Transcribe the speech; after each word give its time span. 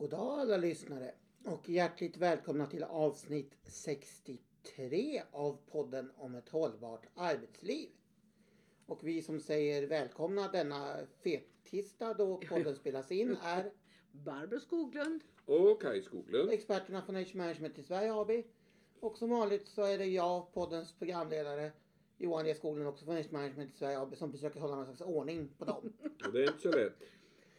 God 0.00 0.10
dag 0.10 0.40
alla 0.40 0.56
lyssnare 0.56 1.14
och 1.44 1.68
hjärtligt 1.68 2.16
välkomna 2.16 2.66
till 2.66 2.84
avsnitt 2.84 3.56
63 3.64 5.22
av 5.30 5.58
podden 5.70 6.10
om 6.16 6.34
ett 6.34 6.48
hållbart 6.48 7.06
arbetsliv. 7.14 7.88
Och 8.86 8.98
vi 9.02 9.22
som 9.22 9.40
säger 9.40 9.86
välkomna 9.86 10.48
denna 10.48 10.96
fettisdag 11.24 12.14
då 12.16 12.36
podden 12.48 12.76
spelas 12.76 13.12
in 13.12 13.36
är 13.42 13.70
Barbro 14.12 14.60
Skoglund. 14.60 15.20
Och 15.46 15.82
Kaj 15.82 16.02
Skoglund. 16.02 16.50
experterna 16.50 17.02
från 17.02 17.16
Age 17.16 17.34
Management 17.34 17.78
i 17.78 17.82
Sverige 17.82 18.14
AB. 18.14 18.30
Och 19.00 19.18
som 19.18 19.30
vanligt 19.30 19.68
så 19.68 19.82
är 19.82 19.98
det 19.98 20.06
jag, 20.06 20.52
poddens 20.52 20.92
programledare 20.92 21.72
Johan 22.18 22.46
E 22.46 22.54
Skoglund 22.54 22.88
också 22.88 23.04
från 23.04 23.16
Age 23.16 23.32
Management 23.32 23.74
i 23.74 23.76
Sverige 23.78 24.00
AB 24.00 24.16
som 24.16 24.32
försöker 24.32 24.60
hålla 24.60 24.76
någon 24.76 24.84
slags 24.84 25.00
ordning 25.00 25.48
på 25.58 25.64
dem. 25.64 25.92
Och 26.26 26.32
det 26.32 26.42
är 26.42 26.48
inte 26.48 26.60
så 26.60 26.70
lätt. 26.70 27.02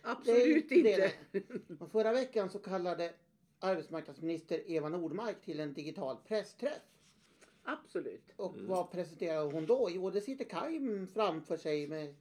Absolut 0.01 0.69
Det 0.69 0.75
inte. 0.75 1.11
det. 1.31 1.43
Och 1.79 1.91
förra 1.91 2.13
veckan 2.13 2.49
så 2.49 2.59
kallade 2.59 3.13
arbetsmarknadsminister 3.59 4.71
Eva 4.71 4.89
Nordmark 4.89 5.41
till 5.45 5.59
en 5.59 5.73
digital 5.73 6.17
pressträff. 6.27 6.81
Absolut. 7.63 8.23
Och 8.35 8.55
vad 8.57 8.91
presenterade 8.91 9.51
hon 9.51 9.65
då? 9.65 9.89
Jo, 9.91 10.09
det 10.09 10.21
sitter 10.21 10.45
Kaj 10.45 11.07
framför 11.13 11.57
sig 11.57 11.87
med 11.87 12.15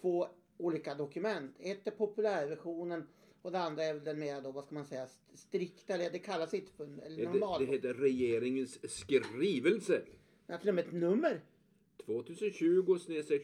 två 0.00 0.26
olika 0.58 0.94
dokument. 0.94 1.56
Ett 1.58 1.86
är 1.86 1.90
populärversionen 1.90 3.06
och 3.42 3.52
det 3.52 3.58
andra 3.60 3.84
är 3.84 3.94
väl 3.94 4.04
den 4.04 4.18
mer 4.18 4.40
då, 4.40 4.50
vad 4.52 4.64
ska 4.64 4.74
man 4.74 4.84
säga, 4.86 5.02
st- 5.04 5.36
strikta, 5.36 5.94
eller 5.94 6.10
det 6.10 6.18
kallas 6.18 6.54
inte 6.54 6.72
för, 6.72 6.84
eller 6.84 7.16
Det, 7.16 7.32
normal. 7.32 7.60
det 7.66 7.72
heter 7.72 7.94
regeringens 7.94 8.90
skrivelse. 8.96 10.02
Det 10.46 10.52
har 10.52 10.58
till 10.60 10.68
och 10.68 10.74
med 10.74 10.86
ett 10.86 10.92
nummer. 10.92 11.40
2020 12.06 12.98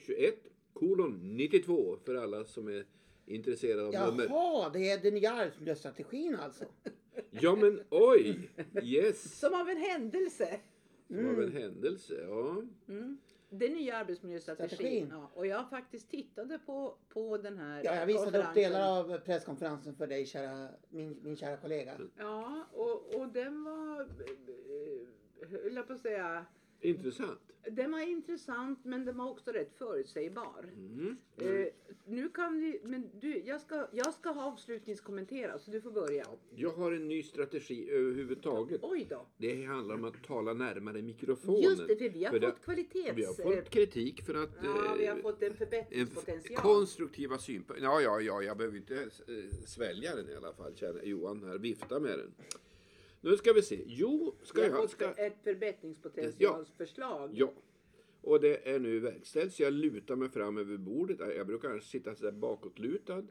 21 0.06 0.34
kolon 0.73 1.37
92 1.37 1.97
för 2.05 2.15
alla 2.15 2.45
som 2.45 2.69
är 2.69 2.84
intresserade 3.30 3.87
av 3.87 4.11
nummer. 4.11 4.27
Jaha, 4.29 4.70
det 4.70 4.91
är 4.91 4.98
den 4.98 5.15
nya 5.15 5.33
arbetsmiljöstrategin 5.33 6.37
alltså. 6.37 6.65
Ja 7.30 7.56
men 7.56 7.80
oj! 7.91 8.50
Yes! 8.83 9.39
Som 9.41 9.55
av 9.55 9.69
en 9.69 9.77
händelse. 9.77 10.61
Som 11.09 11.28
av 11.28 11.42
en 11.42 11.53
händelse. 11.53 12.14
Ja. 12.28 12.62
Den 13.51 13.73
nya 13.73 13.97
arbetsmiljöstrategin. 13.97 14.69
Strategin. 14.69 15.08
Ja, 15.11 15.31
och 15.34 15.47
jag 15.47 15.70
faktiskt 15.70 16.11
tittade 16.11 16.58
på, 16.58 16.95
på 17.08 17.39
den 17.39 17.58
här 17.58 17.84
Ja, 17.84 17.95
jag 17.95 18.06
visade 18.06 18.39
upp 18.39 18.55
delar 18.55 18.98
av 18.98 19.19
presskonferensen 19.19 19.95
för 19.95 20.06
dig, 20.06 20.27
kära, 20.27 20.69
min, 20.89 21.19
min 21.23 21.36
kära 21.36 21.56
kollega. 21.56 21.92
Ja, 22.17 22.64
och, 22.73 23.14
och 23.14 23.28
den 23.28 23.64
var, 23.64 24.01
eh, 24.01 25.48
höll 25.48 25.77
jag 25.77 25.86
på 25.86 25.92
att 25.92 26.01
säga, 26.01 26.47
Intressant. 26.81 27.41
den 27.70 27.92
var 27.92 28.00
intressant 28.00 28.84
men 28.84 29.05
den 29.05 29.17
var 29.17 29.31
också 29.31 29.50
rätt 29.50 29.73
förutsägbar. 29.78 30.64
Mm. 30.77 31.17
Eh, 31.36 31.67
nu 32.06 32.28
kan 32.28 32.61
vi, 32.61 32.81
men 32.84 33.11
du, 33.20 33.42
jag 33.47 33.61
ska, 33.61 33.86
jag 33.92 34.14
ska 34.14 34.31
ha 34.31 34.45
avslutningskommentera 34.53 35.58
så 35.58 35.70
du 35.70 35.81
får 35.81 35.91
börja. 35.91 36.27
Jag 36.56 36.70
har 36.70 36.92
en 36.92 37.08
ny 37.08 37.23
strategi 37.23 37.91
överhuvudtaget. 37.91 38.81
Oj 38.83 39.06
då. 39.11 39.27
Det 39.36 39.64
handlar 39.64 39.95
om 39.95 40.05
att 40.05 40.23
tala 40.27 40.53
närmare 40.53 41.03
mikrofonen. 41.03 41.62
Just 41.62 41.86
det, 41.89 41.97
för 41.97 42.08
vi 42.08 42.25
har 42.25 42.33
För 42.33 42.41
fått 42.41 42.61
kvalitets... 42.64 43.19
Vi 43.19 43.25
har 43.25 43.34
fått 43.34 43.70
kritik 43.70 44.23
för 44.23 44.34
att 44.34 44.51
Ja, 44.62 44.95
vi 44.98 45.06
har 45.06 45.17
eh, 45.17 45.23
fått 45.23 45.42
en 45.42 45.51
en 45.51 45.56
förbättringspotential. 45.56 46.62
konstruktiva 46.62 47.39
synpunkter. 47.39 47.84
Ja, 47.84 48.01
ja, 48.01 48.20
ja, 48.20 48.42
jag 48.42 48.56
behöver 48.56 48.77
inte 48.77 48.95
eh, 48.95 49.08
svälja 49.67 50.17
den 50.17 50.31
i 50.31 50.34
alla 50.34 50.53
fall. 50.53 50.75
Känner 50.75 51.03
Johan 51.03 51.42
här 51.45 51.58
vifta 51.58 52.01
med 52.01 52.19
den. 52.19 52.33
Nu 53.21 53.37
ska 53.37 53.53
vi 53.53 53.63
se. 53.63 53.83
Jo, 53.87 54.35
ska 54.43 54.61
jag... 54.61 54.77
fått 54.77 54.91
Ska, 54.91 55.11
ett 55.11 55.37
förbättringspotentialsförslag. 55.45 57.31
ja. 57.35 57.53
Och 58.23 58.41
det 58.41 58.69
är 58.71 58.79
nu 58.79 59.01
verkställt. 59.01 59.55
Så 59.55 59.63
jag 59.63 59.73
lutar 59.73 60.17
mig 60.17 60.29
fram 60.29 60.59
över 60.59 60.77
bordet. 60.77 61.19
Jag 61.37 61.47
brukar 61.47 61.71
annars 61.71 61.91
sitta 61.91 62.15
så 62.15 62.25
där 62.25 62.33
bakåtlutad. 62.33 63.23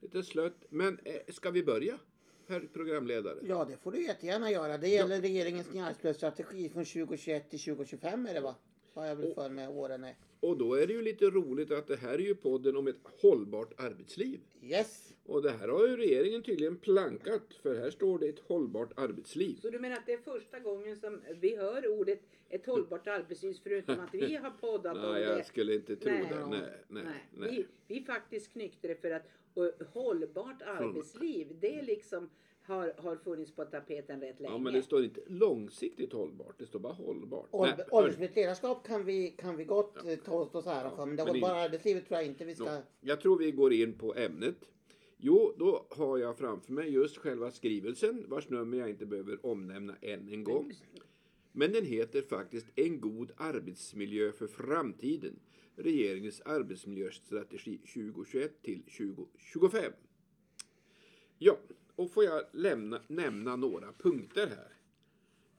Lite 0.00 0.22
slött. 0.22 0.64
Men 0.68 0.98
eh, 1.04 1.20
ska 1.28 1.50
vi 1.50 1.62
börja? 1.64 1.98
Herr 2.46 2.68
programledare. 2.72 3.38
Ja, 3.42 3.64
det 3.64 3.76
får 3.76 3.92
du 3.92 4.02
jättegärna 4.02 4.50
göra. 4.50 4.78
Det 4.78 4.88
gäller 4.88 5.20
regeringens 5.20 5.72
nya 5.72 5.84
arbetsmiljöstrategi 5.84 6.68
från 6.68 6.84
2021 6.84 7.50
till 7.50 7.58
2025 7.60 8.26
är 8.26 8.34
det 8.34 8.40
va? 8.40 8.54
Har 8.94 9.06
jag 9.06 9.16
väl 9.16 9.34
för 9.34 9.48
mig 9.48 9.68
åren 9.68 10.04
är. 10.04 10.16
Och 10.44 10.56
då 10.56 10.74
är 10.74 10.86
det 10.86 10.92
ju 10.92 11.02
lite 11.02 11.30
roligt 11.30 11.70
att 11.70 11.86
det 11.86 11.96
här 11.96 12.14
är 12.14 12.18
ju 12.18 12.34
podden 12.34 12.76
om 12.76 12.88
ett 12.88 12.96
hållbart 13.20 13.80
arbetsliv. 13.80 14.40
Yes! 14.62 15.14
Och 15.26 15.42
det 15.42 15.50
här 15.50 15.68
har 15.68 15.86
ju 15.88 15.96
regeringen 15.96 16.42
tydligen 16.42 16.76
plankat. 16.76 17.54
För 17.62 17.74
här 17.74 17.90
står 17.90 18.18
det 18.18 18.28
ett 18.28 18.38
hållbart 18.38 18.92
arbetsliv. 18.96 19.58
Så 19.62 19.70
du 19.70 19.78
menar 19.78 19.96
att 19.96 20.06
det 20.06 20.12
är 20.12 20.18
första 20.18 20.58
gången 20.58 20.96
som 20.96 21.20
vi 21.40 21.56
hör 21.56 21.88
ordet 22.00 22.20
ett 22.48 22.66
hållbart 22.66 23.06
arbetsliv 23.06 23.56
förutom 23.62 24.00
att 24.00 24.14
vi 24.14 24.36
har 24.36 24.50
poddat 24.50 24.96
om 24.96 25.12
Nej, 25.12 25.24
det? 25.24 25.36
jag 25.36 25.46
skulle 25.46 25.74
inte 25.74 25.96
tro 25.96 26.12
Nej. 26.12 26.26
det. 26.30 26.46
Nej, 26.46 26.60
nej, 26.88 27.04
nej. 27.30 27.50
Vi, 27.50 27.94
vi 27.94 28.04
faktiskt 28.04 28.52
knyckte 28.52 28.88
det 28.88 28.94
för 28.94 29.10
att 29.10 29.26
och, 29.54 29.72
hållbart 29.92 30.62
arbetsliv, 30.62 31.56
det 31.60 31.82
liksom 31.82 32.30
har, 32.66 32.92
har 32.98 33.16
funnits 33.16 33.52
på 33.52 33.64
tapeten 33.64 34.20
rätt 34.20 34.40
länge. 34.40 34.54
Ja, 34.54 34.58
men 34.58 34.72
det 34.72 34.82
står 34.82 35.04
inte 35.04 35.20
långsiktigt 35.26 36.12
hållbart. 36.12 36.58
Det 36.58 36.66
står 36.66 36.78
bara 36.78 36.92
hållbart. 36.92 37.48
Åldersmässigt 37.90 38.36
ledarskap 38.36 38.86
kan 38.86 39.04
vi, 39.04 39.30
kan 39.30 39.56
vi 39.56 39.64
gott 39.64 39.96
eh, 40.06 40.16
ta 40.16 40.32
oss 40.32 40.66
ära 40.66 40.90
för. 40.90 41.06
Men 41.06 41.16
det 41.16 41.22
hållbara 41.22 41.54
arbetslivet 41.54 42.06
tror 42.06 42.18
jag 42.20 42.26
inte 42.26 42.44
vi 42.44 42.54
ska... 42.54 42.64
Nå, 42.64 42.82
Jag 43.00 43.20
tror 43.20 43.38
vi 43.38 43.50
går 43.52 43.72
in 43.72 43.92
på 43.92 44.14
ämnet. 44.14 44.56
Jo, 45.16 45.54
då 45.58 45.86
har 45.90 46.18
jag 46.18 46.38
framför 46.38 46.72
mig 46.72 46.90
just 46.92 47.16
själva 47.16 47.50
skrivelsen 47.50 48.24
vars 48.28 48.48
nummer 48.48 48.78
jag 48.78 48.90
inte 48.90 49.06
behöver 49.06 49.46
omnämna 49.46 49.94
än 50.00 50.28
en 50.28 50.44
gång. 50.44 50.72
Men 51.52 51.72
den 51.72 51.84
heter 51.84 52.22
faktiskt 52.22 52.66
En 52.74 53.00
god 53.00 53.32
arbetsmiljö 53.36 54.32
för 54.32 54.46
framtiden. 54.46 55.40
Regeringens 55.76 56.40
arbetsmiljöstrategi 56.40 57.78
2021 57.78 58.62
till 58.62 58.82
2025. 58.82 59.92
Ja, 61.38 61.58
och 61.96 62.10
får 62.10 62.24
jag 62.24 62.42
lämna, 62.52 63.00
nämna 63.06 63.56
några 63.56 63.92
punkter 63.92 64.46
här. 64.46 64.68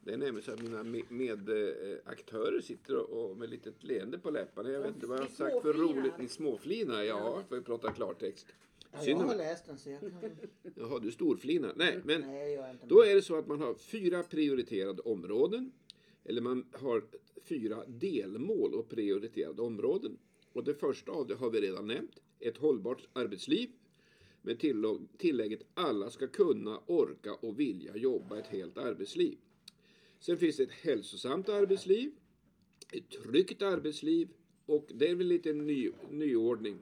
Det 0.01 0.13
är 0.13 0.17
nämligen 0.17 0.41
så 0.41 0.51
att 0.51 0.61
mina 0.61 0.83
me- 0.83 1.05
medaktörer 1.09 2.61
sitter 2.61 2.95
och 2.95 3.29
och 3.31 3.37
med 3.37 3.49
litet 3.49 3.83
leende 3.83 4.17
på 4.19 4.29
läpparna. 4.29 4.69
Jag 4.69 4.79
vet 4.81 4.95
inte 4.95 5.07
vad 5.07 5.17
jag 5.17 5.23
har 5.23 5.29
sagt 5.29 5.61
för 5.61 5.73
roligt. 5.73 6.17
Ni 6.19 6.27
småflinar, 6.27 7.03
ja, 7.03 7.43
för 7.49 7.57
att 7.57 7.65
prata 7.65 7.91
klartext. 7.91 8.47
Ja, 8.91 9.03
jag 9.03 9.17
har 9.17 9.35
läst 9.35 9.65
den 9.65 9.77
så 9.77 9.89
jag 9.89 9.99
kan... 9.99 10.11
Jaha, 10.75 10.99
du 10.99 11.11
storflinar. 11.11 11.73
Nej, 11.75 11.99
men 12.03 12.21
Nej, 12.21 12.39
jag 12.39 12.51
gör 12.51 12.71
inte 12.71 12.85
då 12.87 13.03
är 13.03 13.15
det 13.15 13.21
så 13.21 13.35
att 13.35 13.47
man 13.47 13.59
har 13.61 13.73
fyra 13.73 14.23
prioriterade 14.23 15.01
områden. 15.01 15.71
Eller 16.23 16.41
man 16.41 16.65
har 16.71 17.03
fyra 17.43 17.85
delmål 17.87 18.73
och 18.73 18.89
prioriterade 18.89 19.61
områden. 19.61 20.17
Och 20.53 20.63
det 20.63 20.73
första 20.73 21.11
av 21.11 21.27
det 21.27 21.35
har 21.35 21.49
vi 21.49 21.61
redan 21.61 21.87
nämnt. 21.87 22.19
Ett 22.39 22.57
hållbart 22.57 23.07
arbetsliv. 23.13 23.69
Med 24.45 24.59
tillägget 25.17 25.61
alla 25.73 26.09
ska 26.09 26.27
kunna, 26.27 26.79
orka 26.85 27.33
och 27.33 27.59
vilja 27.59 27.97
jobba 27.97 28.39
ett 28.39 28.47
helt 28.47 28.77
arbetsliv. 28.77 29.37
Sen 30.19 30.37
finns 30.37 30.57
det 30.57 30.63
ett 30.63 30.71
hälsosamt 30.71 31.49
arbetsliv. 31.49 32.11
Ett 32.91 33.09
tryggt 33.09 33.61
arbetsliv. 33.61 34.29
Och 34.65 34.91
det 34.93 35.09
är 35.09 35.15
väl 35.15 35.27
lite 35.27 35.53
ny, 35.53 35.91
nyordning. 36.11 36.77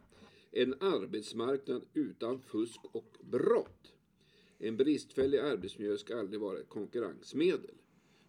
En 0.51 0.73
arbetsmarknad 0.73 1.85
utan 1.93 2.39
fusk 2.39 2.79
och 2.91 3.17
brott. 3.21 3.93
En 4.57 4.77
bristfällig 4.77 5.37
arbetsmiljö 5.37 5.97
ska 5.97 6.19
aldrig 6.19 6.39
vara 6.39 6.59
ett 6.59 6.69
konkurrensmedel. 6.69 7.75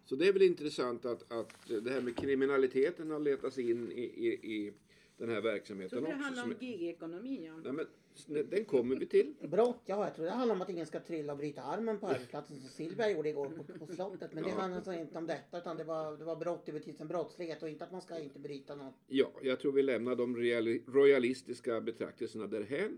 Så 0.05 0.15
det 0.15 0.27
är 0.27 0.33
väl 0.33 0.41
intressant 0.41 1.05
att, 1.05 1.31
att 1.31 1.67
det 1.67 1.89
här 1.89 2.01
med 2.01 2.17
kriminaliteten 2.17 3.11
har 3.11 3.19
letats 3.19 3.57
in 3.57 3.91
i, 3.91 4.01
i, 4.01 4.27
i 4.27 4.73
den 5.17 5.29
här 5.29 5.35
Jag 5.35 5.41
verksamheten 5.41 5.89
tror 5.89 6.01
det 6.07 6.13
också. 6.13 6.23
handlar 6.23 6.43
som 6.43 6.51
om 6.51 6.57
gigekonomi. 6.59 7.45
Ja. 7.45 7.57
Nej, 7.63 7.73
men, 8.27 8.49
den 8.49 8.65
kommer 8.65 8.95
vi 8.95 9.05
till. 9.05 9.33
Brott, 9.41 9.81
ja 9.85 10.03
jag 10.05 10.15
tror 10.15 10.25
det 10.25 10.31
handlar 10.31 10.55
om 10.55 10.61
att 10.61 10.69
ingen 10.69 10.85
ska 10.85 10.99
trilla 10.99 11.33
och 11.33 11.37
bryta 11.39 11.61
armen 11.61 11.99
på 11.99 12.07
arbetsplatsen 12.07 12.59
som 12.59 12.69
Silvia 12.69 13.11
gjorde 13.11 13.29
igår 13.29 13.49
på, 13.49 13.85
på 13.85 13.93
slottet. 13.93 14.33
Men 14.33 14.43
det 14.43 14.49
Ja. 14.49 14.55
handlar 14.55 14.77
alltså 14.77 14.93
inte 14.93 15.17
om 15.17 15.27
detta 15.27 15.57
utan 15.57 15.77
det 15.77 15.83
var, 15.83 16.17
det 16.17 16.23
var 16.25 16.35
brott 16.35 16.69
över 16.69 16.79
till 16.79 16.95
en 16.99 17.07
brottslighet 17.07 17.63
och 17.63 17.69
inte 17.69 17.83
att 17.83 17.91
man 17.91 18.01
ska 18.01 18.19
inte 18.19 18.39
bryta 18.39 18.75
något. 18.75 18.95
Ja, 19.07 19.31
jag 19.41 19.59
tror 19.59 19.71
vi 19.71 19.83
lämnar 19.83 20.15
de 20.15 20.35
royalistiska 20.87 21.81
betraktelserna 21.81 22.47
därhän. 22.47 22.97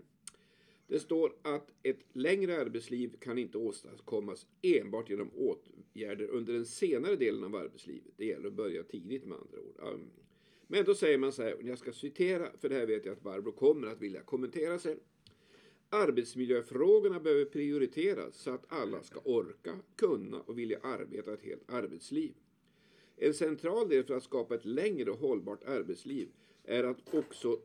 Det 0.86 0.98
står 1.00 1.32
att 1.42 1.70
ett 1.82 2.00
längre 2.12 2.60
arbetsliv 2.60 3.16
kan 3.20 3.38
inte 3.38 3.58
åstadkommas 3.58 4.46
enbart 4.62 5.10
genom 5.10 5.30
åtgärder 5.34 6.28
under 6.28 6.52
den 6.52 6.66
senare 6.66 7.16
delen 7.16 7.44
av 7.44 7.54
arbetslivet. 7.56 8.12
Det 8.16 8.24
gäller 8.24 8.46
att 8.46 8.52
börja 8.52 8.82
tidigt 8.82 9.24
med 9.26 9.38
andra 9.38 9.58
ord. 9.60 10.00
Men 10.70 10.84
då 10.84 10.94
säger 10.94 11.18
man 11.18 11.32
så 11.32 11.42
här, 11.42 11.54
och 11.54 11.62
jag 11.62 11.78
ska 11.78 11.92
citera, 11.92 12.48
för 12.60 12.68
det 12.68 12.74
här 12.74 12.86
vet 12.86 13.06
jag 13.06 13.12
att 13.12 13.22
Barbro 13.22 13.52
kommer 13.52 13.86
att 13.86 14.00
vilja 14.00 14.22
kommentera 14.22 14.78
sen. 14.78 15.00
Arbetsmiljöfrågorna 15.90 17.20
behöver 17.20 17.44
prioriteras 17.44 18.36
så 18.36 18.50
att 18.50 18.64
alla 18.68 19.02
ska 19.02 19.20
orka, 19.24 19.78
kunna 19.96 20.40
och 20.40 20.58
vilja 20.58 20.78
arbeta 20.82 21.32
ett 21.32 21.42
helt 21.42 21.70
arbetsliv. 21.70 22.34
En 23.16 23.34
central 23.34 23.88
del 23.88 24.04
för 24.04 24.14
att 24.14 24.22
skapa 24.22 24.54
ett 24.54 24.64
längre 24.64 25.10
och 25.10 25.18
hållbart 25.18 25.64
arbetsliv 25.64 26.28
är 26.64 26.84
att 26.84 27.14
också 27.14 27.60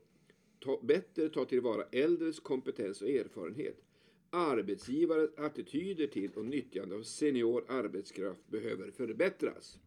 ta, 0.60 0.80
bättre 0.84 1.30
ta 1.30 1.46
tillvara 1.46 1.84
äldres 1.92 2.40
kompetens 2.40 3.02
och 3.02 3.10
erfarenhet. 3.10 3.84
Arbetsgivares 4.30 5.30
attityder 5.38 6.08
till 6.08 6.32
och 6.36 6.46
nyttjande 6.46 6.96
av 6.96 7.04
senior 7.04 7.66
arbetskraft 7.68 8.48
behöver 8.48 8.92
förbättras. 8.92 9.80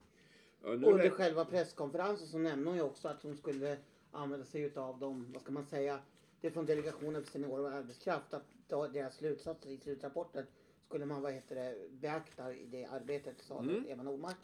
Ja, 0.66 0.72
Under 0.72 0.98
är- 0.98 1.10
själva 1.10 1.44
presskonferensen 1.44 2.26
så 2.28 2.38
nämnde 2.38 2.68
hon 2.70 2.76
ju 2.76 2.82
också 2.82 3.08
att 3.08 3.22
hon 3.22 3.36
skulle 3.36 3.76
använda 4.10 4.44
sig 4.46 4.62
utav 4.62 4.98
de, 4.98 5.32
vad 5.32 5.42
ska 5.42 5.52
man 5.52 5.66
säga, 5.66 5.98
det 6.40 6.46
är 6.46 6.50
från 6.50 6.66
Delegationen 6.66 7.24
för 7.24 7.30
senior 7.32 7.60
och 7.60 7.68
arbetskraft, 7.72 8.34
att 8.34 8.44
deras 8.92 9.16
slutsatser 9.16 9.70
i 9.70 9.78
slutrapporten 9.78 10.46
skulle 10.86 11.06
man 11.06 11.22
vad 11.22 11.32
heter 11.32 11.54
det, 11.54 11.76
beakta 11.90 12.54
i 12.54 12.66
det 12.66 12.84
arbetet, 12.84 13.36
sa 13.40 13.60
Mm. 13.60 13.84
Eva 13.88 14.02
Nordmark. 14.02 14.36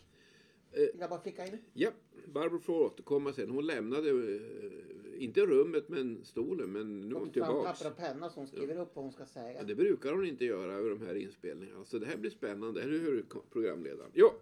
Eh. 0.73 0.79
Vill 0.81 0.91
jag 1.01 1.11
bara 1.11 1.21
flika 1.21 1.47
in? 1.47 1.59
Ja, 1.73 1.91
Barbro 2.27 2.59
får 2.59 2.81
återkomma 2.81 3.33
sen. 3.33 3.51
Hon 3.51 3.67
lämnade, 3.67 4.11
eh, 4.11 5.23
inte 5.25 5.41
rummet 5.47 5.89
men 5.89 6.25
stolen, 6.25 6.73
men 6.73 7.01
nu 7.09 7.15
är 7.15 7.19
hon 7.19 7.31
tillbaks. 7.31 7.81
papper 7.81 7.91
och 7.91 7.97
penna 7.97 8.31
så 8.31 8.41
hon 8.41 8.47
skriver 8.47 8.77
upp 8.81 8.97
vad 8.97 9.05
hon 9.05 9.13
ska 9.13 9.27
säga. 9.27 9.53
Ja, 9.53 9.63
det 9.63 9.75
brukar 9.75 10.13
hon 10.13 10.27
inte 10.27 10.45
göra 10.45 10.73
över 10.75 10.91
de 10.91 11.07
här 11.07 11.15
inspelningarna. 11.15 11.85
Så 11.85 11.99
det 11.99 12.07
här 12.07 12.17
blir 12.17 12.31
spännande, 12.31 12.83
eller 12.83 12.99
hur 12.99 13.25
programledaren? 13.51 14.11
Ja. 14.15 14.35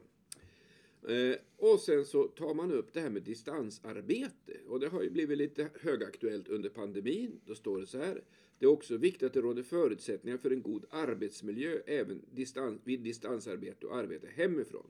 Eh, 1.09 1.37
och 1.57 1.81
sen 1.81 2.05
så 2.05 2.25
tar 2.25 2.55
man 2.55 2.73
upp 2.73 2.93
det 2.93 3.01
här 3.01 3.11
med 3.11 3.23
distansarbete. 3.23 4.53
Och 4.69 4.81
det 4.81 4.89
har 4.89 5.03
ju 5.03 5.11
blivit 5.11 5.39
lite 5.39 5.71
högaktuellt 5.81 6.49
under 6.49 6.69
pandemin. 6.69 7.41
Då 7.47 7.55
står 7.55 7.79
det 7.79 7.87
så 7.87 7.99
här. 7.99 8.25
Det 8.59 8.67
är 8.67 8.71
också 8.71 8.97
viktigt 8.97 9.23
att 9.23 9.33
det 9.33 9.41
råder 9.41 9.63
förutsättningar 9.63 10.39
för 10.39 10.51
en 10.51 10.63
god 10.63 10.85
arbetsmiljö 10.91 11.79
även 11.87 12.23
distans, 12.31 12.81
vid 12.85 13.01
distansarbete 13.01 13.87
och 13.87 13.97
arbete 13.97 14.29
hemifrån. 14.35 14.87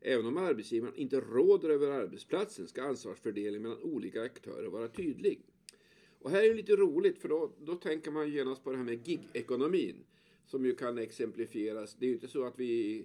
Även 0.00 0.26
om 0.26 0.36
arbetsgivaren 0.36 0.96
inte 0.96 1.20
råder 1.20 1.70
över 1.70 1.90
arbetsplatsen 1.90 2.66
ska 2.66 2.82
ansvarsfördelningen 2.82 3.62
mellan 3.62 3.82
olika 3.82 4.22
aktörer 4.22 4.68
vara 4.68 4.88
tydlig. 4.88 5.40
Och 6.18 6.30
här 6.30 6.42
är 6.42 6.48
det 6.48 6.54
lite 6.54 6.76
roligt 6.76 7.18
för 7.18 7.28
då, 7.28 7.52
då 7.60 7.74
tänker 7.74 8.10
man 8.10 8.30
genast 8.30 8.64
på 8.64 8.70
det 8.70 8.76
här 8.76 8.84
med 8.84 9.04
gig-ekonomin. 9.04 9.96
Som 10.46 10.64
ju 10.64 10.74
kan 10.74 10.98
exemplifieras. 10.98 11.96
Det 11.98 12.06
är 12.06 12.08
ju 12.08 12.14
inte 12.14 12.28
så 12.28 12.44
att 12.44 12.58
vi 12.58 13.04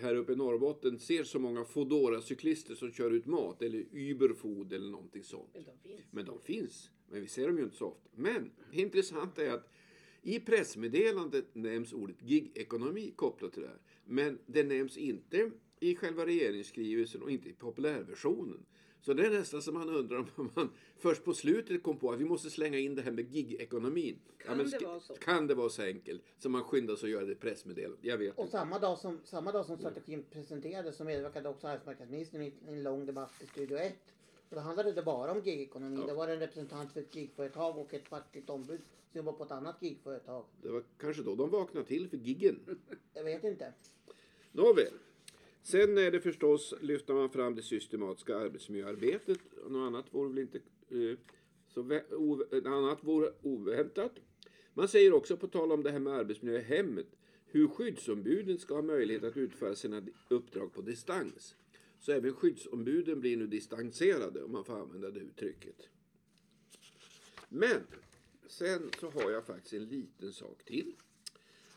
här 0.00 0.14
uppe 0.14 0.32
i 0.32 0.36
Norrbotten 0.36 0.98
ser 0.98 1.24
så 1.24 1.38
många 1.38 1.64
foodora 1.64 2.22
cyklister 2.22 2.74
som 2.74 2.92
kör 2.92 3.10
ut 3.10 3.26
mat 3.26 3.62
eller 3.62 3.84
Uberfood 3.92 4.72
eller 4.72 4.90
någonting 4.90 5.24
sånt. 5.24 5.50
Men 5.54 5.64
de 5.64 5.88
finns. 5.88 6.00
Men 6.10 6.24
de 6.24 6.40
finns. 6.40 6.90
Men 7.10 7.20
vi 7.20 7.28
ser 7.28 7.46
dem 7.46 7.58
ju 7.58 7.64
inte 7.64 7.76
så 7.76 7.86
ofta. 7.86 8.08
Men 8.14 8.50
det 8.72 8.80
intressanta 8.80 9.44
är 9.44 9.50
att 9.50 9.72
i 10.22 10.40
pressmeddelandet 10.40 11.54
nämns 11.54 11.92
ordet 11.92 12.20
gig-ekonomi 12.20 13.12
kopplat 13.16 13.52
till 13.52 13.62
det 13.62 13.68
här. 13.68 13.80
Men 14.04 14.38
det 14.46 14.62
nämns 14.62 14.96
inte 14.96 15.50
i 15.80 15.94
själva 15.94 16.26
regeringsskrivelsen 16.26 17.22
och 17.22 17.30
inte 17.30 17.48
i 17.48 17.52
populärversionen. 17.52 18.66
Så 19.06 19.14
det 19.14 19.26
är 19.26 19.30
nästan 19.30 19.62
som 19.62 19.74
man 19.74 19.88
undrar 19.88 20.18
om 20.36 20.50
man 20.54 20.70
först 20.96 21.24
på 21.24 21.34
slutet 21.34 21.82
kom 21.82 21.98
på 21.98 22.12
att 22.12 22.20
vi 22.20 22.24
måste 22.24 22.50
slänga 22.50 22.78
in 22.78 22.94
det 22.94 23.02
här 23.02 23.10
med 23.10 23.32
gig-ekonomin. 23.32 24.18
Kan 24.38 24.56
men 24.56 24.70
det 24.70 24.84
vara 24.84 25.00
så? 25.00 25.14
Kan 25.14 25.46
det 25.46 25.54
vara 25.54 25.68
så 25.68 25.82
enkelt? 25.82 26.22
Så 26.38 26.48
man 26.48 26.64
skyndar 26.64 26.96
sig 26.96 27.06
att 27.06 27.10
göra 27.10 27.24
det 27.24 27.34
pressmeddelandet. 27.34 27.98
Jag 28.02 28.18
vet 28.18 28.34
Och 28.34 28.44
inte. 28.44 28.52
samma 28.52 28.78
dag 28.78 28.98
som, 28.98 29.20
samma 29.24 29.52
dag 29.52 29.66
som 29.66 29.78
strategin 29.78 30.24
presenterades 30.30 30.96
så 30.96 31.04
medverkade 31.04 31.48
också 31.48 31.66
arbetsmarknadsministern 31.66 32.42
i 32.42 32.54
en 32.68 32.82
lång 32.82 33.06
debatt 33.06 33.32
i 33.40 33.46
Studio 33.46 33.78
1. 33.78 33.94
Och 34.48 34.56
då 34.56 34.60
handlade 34.60 34.92
det 34.92 35.02
bara 35.02 35.32
om 35.32 35.40
gigekonomi. 35.40 35.96
Ja. 36.00 36.06
Det 36.06 36.14
var 36.14 36.28
en 36.28 36.38
representant 36.38 36.92
för 36.92 37.00
ett 37.00 37.16
gigföretag 37.16 37.78
och 37.78 37.94
ett 37.94 38.08
fackligt 38.08 38.50
ombud 38.50 38.80
som 39.12 39.18
jobbar 39.18 39.32
på 39.32 39.44
ett 39.44 39.50
annat 39.50 39.82
gigföretag. 39.82 40.44
Det 40.62 40.68
var 40.68 40.82
kanske 40.98 41.22
då 41.22 41.34
de 41.34 41.50
vaknade 41.50 41.86
till 41.86 42.08
för 42.08 42.16
giggen. 42.16 42.78
Jag 43.14 43.24
vet 43.24 43.44
inte. 43.44 43.72
Nåväl. 44.52 44.92
Sen 45.66 45.98
är 45.98 46.10
det 46.10 46.20
förstås, 46.20 46.74
lyfter 46.80 47.14
man 47.14 47.30
fram 47.30 47.54
det 47.54 47.62
systematiska 47.62 48.36
arbetsmiljöarbetet. 48.36 49.38
Något 49.68 49.86
annat 49.86 50.06
vore 50.10 50.28
väl 50.28 50.38
inte 50.38 50.58
eh, 50.88 51.18
så 51.68 52.00
annat 52.64 53.04
vore 53.04 53.32
oväntat. 53.42 54.12
Man 54.74 54.88
säger 54.88 55.12
också 55.12 55.36
på 55.36 55.46
tal 55.46 55.72
om 55.72 55.82
det 55.82 55.90
här 55.90 55.98
med 55.98 56.12
arbetsmiljö 56.12 56.58
i 56.58 56.62
hemmet 56.62 57.06
hur 57.46 57.68
skyddsombuden 57.68 58.58
ska 58.58 58.74
ha 58.74 58.82
möjlighet 58.82 59.24
att 59.24 59.36
utföra 59.36 59.74
sina 59.74 60.02
uppdrag 60.28 60.72
på 60.74 60.82
distans. 60.82 61.56
Så 61.98 62.12
även 62.12 62.34
skyddsombuden 62.34 63.20
blir 63.20 63.36
nu 63.36 63.46
distanserade 63.46 64.42
om 64.42 64.52
man 64.52 64.64
får 64.64 64.80
använda 64.80 65.10
det 65.10 65.20
uttrycket. 65.20 65.88
Men 67.48 67.80
sen 68.46 68.90
så 69.00 69.10
har 69.10 69.30
jag 69.30 69.46
faktiskt 69.46 69.74
en 69.74 69.88
liten 69.88 70.32
sak 70.32 70.64
till. 70.64 70.92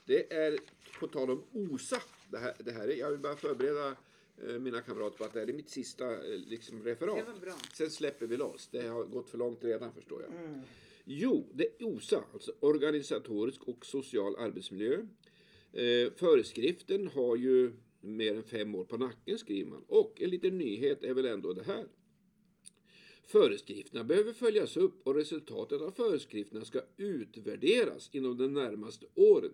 Det 0.06 0.34
är 0.34 0.58
på 1.00 1.08
tal 1.08 1.30
om 1.30 1.44
OSA. 1.52 2.02
Det 2.32 2.38
här, 2.38 2.54
det 2.60 2.72
här 2.72 2.88
är, 2.88 2.96
jag 2.96 3.12
vill 3.12 3.20
bara 3.20 3.36
förbereda 3.36 3.96
eh, 4.48 4.60
mina 4.60 4.82
kamrater 4.82 5.18
på 5.18 5.24
att 5.24 5.34
det 5.34 5.40
här 5.40 5.48
är 5.48 5.54
mitt 5.54 5.70
sista 5.70 6.14
eh, 6.14 6.40
liksom, 6.48 6.84
referat. 6.84 7.26
Sen 7.74 7.90
släpper 7.90 8.28
vi 8.28 8.38
loss. 8.38 8.70
Det 8.72 8.88
har 8.88 9.04
gått 9.04 9.30
för 9.30 9.38
långt 9.38 9.64
redan 9.64 9.94
förstår 9.94 10.22
jag. 10.22 10.32
Jo, 11.04 11.48
det 11.54 11.64
är 11.64 11.86
OSA, 11.86 12.24
alltså 12.34 12.54
organisatorisk 12.60 13.64
och 13.64 13.86
social 13.86 14.36
arbetsmiljö. 14.36 15.06
Eh, 15.74 16.12
föreskriften 16.16 17.08
har 17.08 17.36
ju 17.36 17.72
mer 18.02 18.36
än 18.36 18.44
fem 18.44 18.76
år 18.76 18.84
på 18.84 18.98
nacken 18.98 19.38
skriver 19.38 19.70
man. 19.70 19.84
Och 19.88 20.22
en 20.22 20.30
liten 20.30 20.58
nyhet 20.58 21.04
är 21.04 21.14
väl 21.14 21.26
ändå 21.26 21.54
det 21.54 21.64
här. 21.64 21.86
Föreskrifterna 23.24 24.04
behöver 24.04 24.34
följas 24.34 24.78
upp 24.78 25.08
och 25.08 25.16
resultatet 25.16 25.82
av 25.82 25.92
föreskrifterna 25.92 26.66
ska 26.66 26.82
utvärderas 26.98 28.10
inom 28.12 28.38
de 28.38 28.54
närmaste 28.54 29.06
åren 29.16 29.54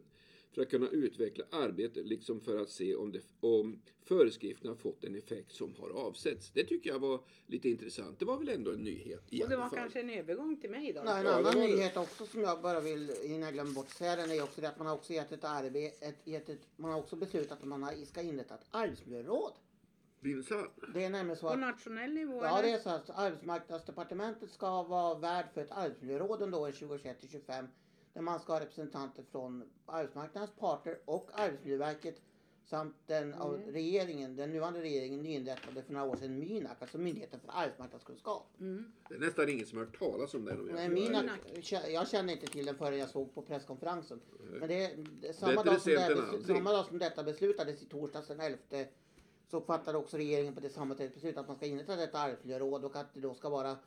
för 0.55 0.61
att 0.61 0.69
kunna 0.69 0.89
utveckla 0.89 1.45
arbetet 1.51 2.05
liksom 2.07 2.41
för 2.41 2.57
att 2.57 2.69
se 2.69 2.95
om, 2.95 3.11
det, 3.11 3.21
om 3.39 3.81
föreskrifterna 4.03 4.71
har 4.71 4.75
fått 4.77 5.03
en 5.03 5.15
effekt 5.15 5.51
som 5.51 5.75
har 5.75 5.89
avsetts. 5.89 6.51
Det 6.51 6.63
tycker 6.63 6.89
jag 6.89 6.99
var 6.99 7.19
lite 7.47 7.69
intressant. 7.69 8.19
Det 8.19 8.25
var 8.25 8.37
väl 8.37 8.49
ändå 8.49 8.71
en 8.71 8.79
nyhet 8.83 9.23
i 9.29 9.43
Och 9.43 9.49
det 9.49 9.57
var 9.57 9.69
fall. 9.69 9.77
kanske 9.77 9.99
en 9.99 10.09
övergång 10.09 10.57
till 10.57 10.69
mig 10.69 10.93
då. 10.93 11.01
Nej, 11.05 11.19
en 11.19 11.25
Ja, 11.25 11.33
annan 11.33 11.53
det. 11.55 11.67
nyhet 11.67 11.97
också 11.97 12.25
som 12.25 12.41
jag 12.41 12.61
bara 12.61 12.79
vill, 12.79 13.11
innan 13.23 13.41
jag 13.41 13.53
glömmer 13.53 13.71
bort 13.71 13.89
säga 13.89 14.15
den, 14.15 14.31
är 14.31 14.43
också 14.43 14.61
det 14.61 14.69
att 14.69 14.77
man 14.77 14.87
har 14.87 14.95
också 14.95 15.13
gett 15.13 15.31
ett 15.31 15.43
arbete, 15.43 16.05
ett, 16.05 16.27
gett 16.27 16.49
ett, 16.49 16.61
man 16.75 16.91
har 16.91 16.99
också 16.99 17.15
beslutat 17.15 17.61
att 17.61 17.67
man 17.67 17.83
har, 17.83 18.05
ska 18.05 18.21
inrätta 18.21 18.53
ett 18.55 18.67
arbetsmiljöråd. 18.71 19.51
Det 20.93 21.03
är 21.03 21.09
nämligen 21.09 21.35
så 21.37 21.41
På 21.47 21.53
att 21.53 21.59
nationell 21.59 22.13
nivå 22.13 22.43
Ja, 22.43 22.61
det 22.61 22.69
är 22.69 22.79
så 22.79 22.89
att 22.89 23.09
arbetsmarknadsdepartementet 23.09 24.51
ska 24.51 24.83
vara 24.83 25.19
värd 25.19 25.45
för 25.53 25.61
ett 25.61 25.71
arbetsmiljöråd 25.71 26.41
under 26.41 26.59
åren 26.59 26.73
2021 26.73 27.19
till 27.19 27.29
2025. 27.29 27.65
Där 28.15 28.21
man 28.21 28.39
ska 28.39 28.53
ha 28.53 28.59
representanter 28.59 29.23
från 29.31 29.63
arbetsmarknadens 29.85 30.51
parter 30.59 30.99
och 31.05 31.29
Arbetsmiljöverket 31.33 32.21
samt 32.65 32.95
den 33.07 33.33
av 33.33 33.55
Mm. 33.55 33.73
regeringen, 33.73 34.35
den 34.35 34.51
nuvarande 34.51 34.81
regeringen 34.81 35.21
nyinrättade 35.21 35.83
för 35.83 35.93
några 35.93 36.05
år 36.05 36.15
sedan 36.15 36.39
MINAK, 36.39 36.81
alltså 36.81 36.97
Myndigheten 36.97 37.39
för 37.39 37.49
arbetsmarknadskunskap. 37.53 38.47
Mm. 38.59 38.91
Det 39.09 39.15
är 39.15 39.19
nästan 39.19 39.49
ingen 39.49 39.65
som 39.65 39.77
har 39.77 39.85
hört 39.85 39.99
talas 39.99 40.33
om 40.33 40.45
den. 40.45 40.77
ärlig. 40.77 40.93
MINAK, 40.93 41.39
jag 41.89 42.07
känner 42.07 42.33
inte 42.33 42.47
till 42.47 42.65
den 42.65 42.75
förrän 42.75 42.97
jag 42.97 43.09
såg 43.09 43.35
på 43.35 43.41
presskonferensen. 43.41 44.21
Men 44.59 44.69
det, 44.69 44.93
det, 45.21 45.33
samma, 45.33 45.63
Bättre 45.63 45.69
dag 45.71 45.81
som 45.81 45.93
det, 45.93 46.43
samma 46.47 46.71
dag 46.71 46.85
som 46.85 46.97
detta 46.99 47.23
beslutades 47.23 47.81
i 47.81 47.85
torsdags 47.85 48.27
den 48.27 48.39
11 48.39 48.57
så 49.47 49.61
fattade 49.61 49.97
också 49.97 50.17
regeringen 50.17 50.53
på 50.53 50.61
det 50.61 50.69
sammanträdet 50.69 51.13
beslut 51.13 51.37
att 51.37 51.47
man 51.47 51.55
ska 51.55 51.65
inrätta 51.65 51.95
detta 51.95 52.19
arbetsmiljöråd 52.19 52.85
och 52.85 52.95
att 52.95 53.13
det 53.13 53.19
då 53.19 53.33
ska 53.33 53.49
vara 53.49 53.77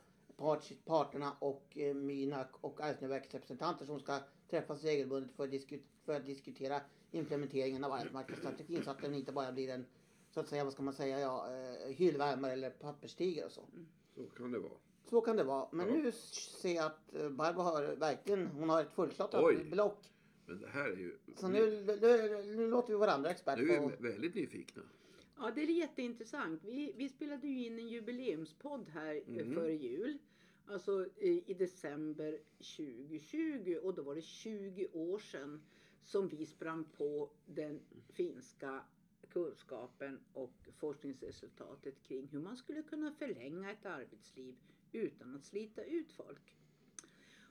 parterna 0.85 1.31
och 1.39 1.77
eh, 1.77 1.95
MINAK 1.95 2.47
och 2.61 2.81
Arbetsmiljöverkets 2.81 3.33
representanter 3.33 3.85
som 3.85 3.99
ska 3.99 4.19
träffas 4.49 4.83
regelbundet 4.83 5.31
för 5.35 5.43
att, 5.43 5.51
disku, 5.51 5.79
för 6.05 6.15
att 6.15 6.25
diskutera 6.25 6.81
implementeringen 7.11 7.83
av 7.83 7.91
arbetsmarknadsstrategin 7.91 8.83
så 8.83 8.91
att 8.91 9.01
den 9.01 9.13
inte 9.13 9.31
bara 9.31 9.51
blir 9.51 9.69
en 9.69 9.85
så 10.31 10.39
att 10.39 10.47
säga, 10.47 10.63
vad 10.63 10.73
ska 10.73 10.83
man 10.83 10.93
säga, 10.93 11.19
ja, 11.19 11.47
eh, 11.53 11.93
hyllvärmare 11.93 12.51
eller 12.51 12.69
papperstiger 12.69 13.45
och 13.45 13.51
så. 13.51 13.61
Så 14.15 14.23
kan 14.25 14.51
det 14.51 14.59
vara. 14.59 14.71
Så 15.09 15.21
kan 15.21 15.35
det 15.35 15.43
vara. 15.43 15.67
Men 15.71 15.87
Ja. 15.87 15.93
nu 15.93 16.11
ser 16.61 16.75
jag 16.75 16.85
att 16.85 17.15
eh, 17.15 17.29
Barbro 17.29 17.61
har 17.61 17.95
verkligen, 17.95 18.47
hon 18.47 18.69
har 18.69 18.81
ett 18.81 18.91
fullklottat 18.91 19.43
Oj. 19.43 19.63
block. 19.63 20.13
Men 20.45 20.59
det 20.61 20.67
här 20.67 20.89
är 20.91 20.95
ju... 20.97 21.17
Så 21.35 21.47
nu, 21.47 21.85
nu, 22.01 22.43
nu 22.55 22.67
låter 22.67 22.93
vi 22.93 22.99
varandra 22.99 23.29
expert 23.29 23.59
nu 23.59 23.69
är 23.71 23.79
på... 23.79 23.91
vi 23.99 24.09
väldigt 24.09 24.35
nyfikna. 24.35 24.81
Ja, 25.37 25.51
det 25.55 25.61
är 25.61 25.65
jätteintressant. 25.65 26.63
Vi, 26.63 26.93
vi 26.97 27.09
spelade 27.09 27.47
ju 27.47 27.65
in 27.65 27.79
en 27.79 27.87
jubileumspodd 27.87 28.89
här 28.89 29.15
eh, 29.15 29.21
Mm. 29.27 29.53
före 29.55 29.73
jul. 29.73 30.17
Alltså 30.71 31.05
i, 31.17 31.53
december 31.53 32.39
2020 32.57 33.77
och 33.83 33.93
då 33.93 34.01
var 34.01 34.15
det 34.15 34.21
20 34.21 34.87
år 34.93 35.19
sedan 35.19 35.61
som 36.03 36.27
vi 36.27 36.45
sprang 36.45 36.83
på 36.83 37.29
den 37.45 37.79
finska 38.09 38.83
kunskapen 39.29 40.19
och 40.33 40.69
forskningsresultatet 40.77 42.03
kring 42.03 42.27
hur 42.27 42.39
man 42.39 42.57
skulle 42.57 42.83
kunna 42.83 43.11
förlänga 43.11 43.71
ett 43.71 43.85
arbetsliv 43.85 44.55
utan 44.91 45.35
att 45.35 45.43
slita 45.45 45.83
ut 45.83 46.11
folk. 46.11 46.55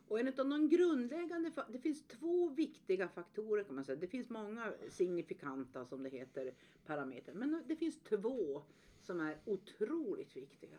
Och 0.09 0.21
en 0.21 0.29
av 0.29 0.35
de 0.35 0.69
grundläggande, 0.69 1.53
det 1.69 1.79
finns 1.79 2.07
två 2.07 2.49
viktiga 2.49 3.09
faktorer 3.09 3.65
kan 3.65 3.75
man 3.75 3.85
säga. 3.85 3.97
Det 4.01 4.07
finns 4.07 4.31
många 4.31 4.75
signifikanta 4.91 5.85
som 5.85 6.03
det 6.03 6.09
heter 6.09 6.55
parametrar. 6.87 7.35
Men 7.35 7.63
det 7.67 7.77
finns 7.77 8.01
två 8.03 8.63
som 9.01 9.21
är 9.21 9.39
otroligt 9.45 10.37
viktiga. 10.37 10.79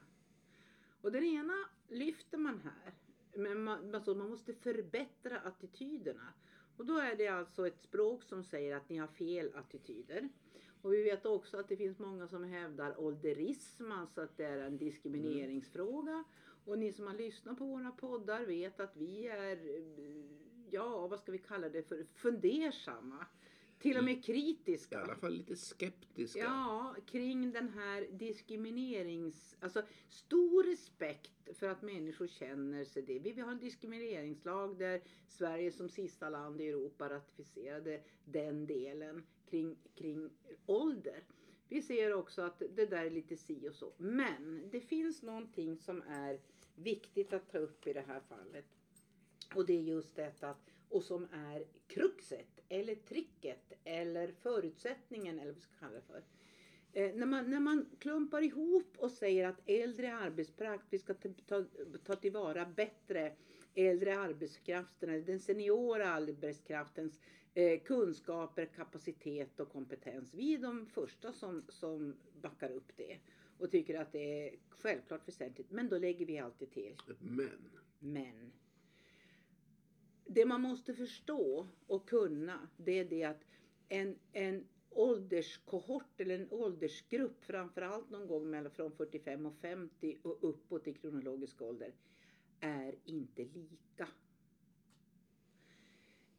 Och 1.02 1.12
den 1.12 1.24
ena 1.24 1.54
lyfter 1.88 2.38
man 2.38 2.60
här. 2.60 2.94
Men 3.34 3.64
man, 3.64 3.96
alltså 3.96 4.16
man 4.16 4.30
måste 4.30 4.54
förbättra 4.54 5.40
attityderna. 5.40 6.34
Och 6.78 6.86
då 6.86 6.98
är 6.98 7.16
det 7.16 7.28
alltså 7.28 7.68
ett 7.68 7.80
språk 7.80 8.24
som 8.24 8.44
säger 8.44 8.76
att 8.76 8.90
ni 8.90 8.98
har 8.98 9.08
fel 9.08 9.56
attityder. 9.56 10.30
Och 10.82 10.94
vi 10.94 11.04
vet 11.04 11.26
också 11.26 11.58
att 11.58 11.68
det 11.68 11.78
finns 11.78 12.00
många 12.00 12.28
som 12.28 12.44
hävdar 12.44 13.00
ålderism, 13.00 13.92
alltså 13.92 14.22
att 14.22 14.38
det 14.38 14.46
är 14.46 14.58
en 14.58 14.78
diskrimineringsfråga. 14.78 16.24
Och 16.66 16.80
ni 16.80 16.94
som 16.94 17.08
har 17.08 17.14
lyssnat 17.14 17.58
på 17.58 17.66
våra 17.66 17.92
poddar 17.92 18.46
vet 18.46 18.80
att 18.80 18.98
vi 18.98 19.28
är, 19.28 19.60
ja 20.72 21.08
vad 21.08 21.20
ska 21.20 21.32
vi 21.32 21.38
kalla 21.38 21.70
det 21.70 21.84
för, 21.84 22.04
fundersamma 22.04 23.26
till 23.80 23.98
och 23.98 24.04
med 24.04 24.14
I 24.18 24.22
kritiska. 24.22 25.00
alla 25.00 25.16
fall 25.16 25.34
lite 25.34 25.56
skeptiska. 25.56 26.40
Ja, 26.40 26.96
kring 27.06 27.52
den 27.52 27.70
här 27.70 28.08
diskriminerings... 28.12 29.56
Alltså 29.60 29.84
stor 30.10 30.64
respekt 30.64 31.58
för 31.58 31.70
att 31.70 31.82
människor 31.82 32.28
känner 32.28 32.86
sig 32.86 33.02
det. 33.02 33.20
Vi 33.20 33.32
vill 33.32 33.44
ha 33.44 33.52
en 33.52 33.60
diskrimineringslag 33.60 34.78
där 34.78 35.02
Sverige 35.28 35.72
som 35.72 35.90
sista 35.90 36.30
land 36.30 36.62
i 36.62 36.68
Europa 36.68 37.10
ratificerade 37.10 38.02
den 38.26 38.68
delen 38.68 39.24
kring, 39.50 39.78
kring 39.96 40.30
ålder. 40.66 41.24
Vi 41.68 41.82
ser 41.82 42.14
också 42.14 42.42
att 42.42 42.62
det 42.76 42.86
där 42.86 43.06
är 43.06 43.10
lite 43.10 43.38
si 43.38 43.70
och 43.70 43.76
så. 43.76 43.94
Men 43.98 44.70
det 44.72 44.82
finns 44.82 45.24
någonting 45.24 45.78
som 45.78 46.02
är 46.02 46.40
viktigt 46.76 47.34
att 47.34 47.52
ta 47.52 47.58
upp 47.58 47.88
i 47.88 47.94
det 47.94 48.04
här 48.08 48.20
fallet. 48.20 48.66
Och 49.56 49.66
det 49.66 49.74
är 49.74 49.82
just 49.82 50.16
detta 50.16 50.50
att, 50.50 50.69
och 50.90 51.04
som 51.04 51.28
är 51.32 51.66
kruxet 51.88 52.60
eller 52.70 52.96
tricket 52.96 53.74
eller 53.84 54.32
förutsättningen 54.32 55.40
eller 55.40 55.48
vad 55.48 55.56
vi 55.56 55.62
ska 55.62 55.74
kalla 55.80 55.96
det 55.96 56.02
för. 56.02 56.24
Eh, 56.94 57.16
när, 57.16 57.26
man, 57.26 57.50
när 57.50 57.60
man 57.60 57.86
klumpar 58.00 58.42
ihop 58.42 58.98
och 58.98 59.12
säger 59.12 59.48
att 59.48 59.62
äldre 59.66 60.16
arbetskraft, 60.16 60.86
vi 60.90 61.00
ska 61.00 61.14
ta, 61.14 61.30
ta, 61.48 61.66
ta 62.04 62.16
tillvara 62.16 62.66
bättre 62.66 63.36
äldre 63.76 64.20
arbetskraften, 64.20 65.10
eller 65.10 65.26
den 65.26 65.40
seniora 65.40 66.10
arbetskraftens 66.10 67.20
eh, 67.54 67.80
kunskaper, 67.80 68.66
kapacitet 68.66 69.60
och 69.60 69.70
kompetens. 69.70 70.34
Vi 70.34 70.54
är 70.54 70.58
de 70.58 70.86
första 70.86 71.34
som, 71.34 71.64
som 71.70 72.16
backar 72.42 72.72
upp 72.72 72.92
det 72.96 73.18
och 73.58 73.72
tycker 73.72 74.00
att 74.02 74.12
det 74.12 74.48
är 74.48 74.56
självklart 74.70 75.28
väsentligt. 75.28 75.72
Men 75.72 75.90
då 75.90 75.98
lägger 75.98 76.26
vi 76.26 76.40
alltid 76.40 76.72
till 76.72 76.96
Men. 77.20 77.70
men. 78.00 78.52
Det 80.32 80.46
man 80.46 80.62
måste 80.62 80.94
förstå 80.94 81.68
och 81.88 82.10
kunna 82.10 82.68
det 82.78 83.00
är 83.00 83.06
det 83.06 83.24
att 83.24 83.46
en, 83.90 84.16
en 84.34 84.68
ålderskohort 84.90 86.20
eller 86.22 86.40
en 86.40 86.48
åldersgrupp 86.52 87.44
framförallt 87.44 88.10
någon 88.10 88.28
gång 88.28 88.50
mellan 88.50 88.72
från 88.72 88.92
45 88.92 89.46
och 89.46 89.56
50 89.62 90.18
och 90.22 90.38
uppåt 90.42 90.88
i 90.88 90.94
kronologisk 90.94 91.62
ålder 91.62 91.94
är 92.60 92.96
inte 93.06 93.44
lika. 93.44 94.08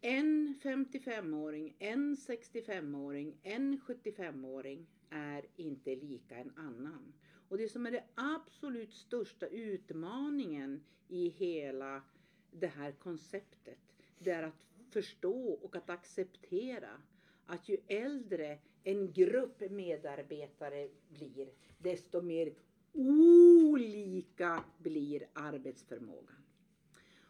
En 0.00 0.54
55-åring, 0.62 1.76
en 1.78 2.16
65-åring, 2.16 3.36
en 3.42 3.80
75-åring 3.80 4.86
är 5.10 5.46
inte 5.56 5.96
lika 5.96 6.36
en 6.36 6.50
annan. 6.56 7.12
Och 7.48 7.58
det 7.58 7.68
som 7.68 7.86
är 7.86 7.90
den 7.90 8.04
absolut 8.14 8.94
största 8.94 9.46
utmaningen 9.46 10.84
i 11.08 11.28
hela 11.28 12.02
det 12.52 12.66
här 12.66 12.92
konceptet, 12.92 13.78
det 14.18 14.30
är 14.30 14.42
att 14.42 14.66
förstå 14.90 15.52
och 15.52 15.76
att 15.76 15.90
acceptera 15.90 16.90
att 17.46 17.68
ju 17.68 17.76
äldre 17.86 18.58
en 18.84 19.12
grupp 19.12 19.70
medarbetare 19.70 20.88
blir, 21.08 21.48
desto 21.78 22.22
mer 22.22 22.54
olika 22.92 24.64
blir 24.78 25.26
arbetsförmågan. 25.32 26.36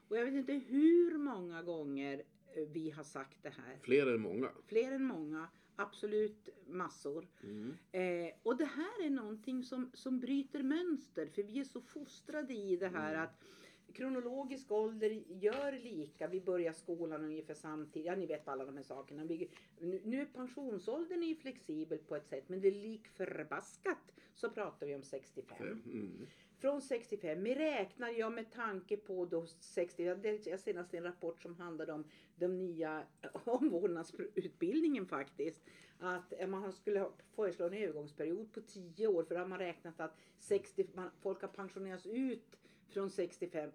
Och 0.09 0.17
jag 0.17 0.25
vet 0.25 0.35
inte 0.35 0.53
hur 0.53 1.19
många 1.19 1.63
gånger 1.63 2.23
eh, 2.55 2.69
vi 2.69 2.91
har 2.91 3.05
sagt 3.05 3.43
det 3.43 3.51
här. 3.51 3.79
Fler 3.83 4.07
än 4.07 4.21
många. 4.21 4.51
Fler 4.67 4.93
än 4.93 5.05
många, 5.05 5.49
absolut 5.77 6.49
massor. 6.67 7.29
Mm. 7.43 7.77
Eh, 7.93 8.33
och 8.43 8.57
det 8.57 8.65
här 8.65 9.07
är 9.07 9.11
någonting 9.11 9.63
som, 9.63 9.91
som 9.95 10.21
bryter 10.21 10.63
mönster 10.63 11.27
för 11.27 11.43
vi 11.43 11.61
är 11.61 11.65
så 11.65 11.81
fostrade 11.81 12.55
i 12.55 12.77
det 12.77 12.89
här 12.89 13.13
Mm. 13.15 13.23
att 13.25 13.45
kronologisk 13.93 14.73
ålder 14.73 15.23
gör 15.29 15.73
lika. 15.73 16.29
Vi 16.29 16.41
börjar 16.41 16.73
skolan 16.73 17.25
ungefär 17.25 17.55
samtidigt. 17.55 18.07
Ja, 18.07 18.17
ni 18.17 18.27
vet 18.27 18.49
alla 18.49 18.65
de 18.65 18.77
här 18.77 18.83
sakerna. 18.83 19.25
Vi, 19.25 19.51
nu, 19.81 20.21
är 20.21 20.27
pensionsåldern 20.27 21.23
är 21.23 21.35
flexibel 21.35 21.99
på 21.99 22.17
ett 22.17 22.29
sätt 22.29 22.49
men 22.49 22.61
det 22.61 22.69
är 22.69 22.73
lik 22.73 23.09
förbaskat 23.09 24.13
så 24.35 24.51
pratar 24.51 24.87
vi 24.87 24.95
om 24.95 25.03
65. 25.03 25.83
Mm. 25.85 26.27
Från 26.59 26.83
65, 26.83 27.43
men 27.43 27.55
räknar 27.55 28.09
jag 28.09 28.33
med 28.33 28.53
tanke 28.53 28.97
på 28.97 29.25
då 29.25 29.47
60, 29.61 30.05
jag 30.45 30.61
senast 30.61 30.95
en 30.95 31.03
rapport 31.03 31.43
som 31.43 31.55
handlade 31.55 31.93
om 31.93 32.05
den 32.37 32.59
nya 32.59 33.03
omvårdnadsutbildningen 33.45 35.07
faktiskt. 35.07 35.63
Att 35.99 36.33
eh, 36.39 36.49
man 36.49 36.73
skulle 36.73 37.07
föreslå 37.35 37.67
en 37.67 37.75
övergångsperiod 37.75 38.53
på 38.53 38.61
10 38.61 39.07
år 39.07 39.25
för 39.25 39.35
då 39.35 39.41
har 39.41 39.49
man 39.49 39.59
räknat 39.59 40.01
att 40.01 40.17
60, 40.39 40.87
man, 40.95 41.11
folk 41.21 41.41
har 41.41 41.49
pensionerats 41.49 42.07
ut 42.07 42.57
från 42.91 43.11
65 43.11 43.71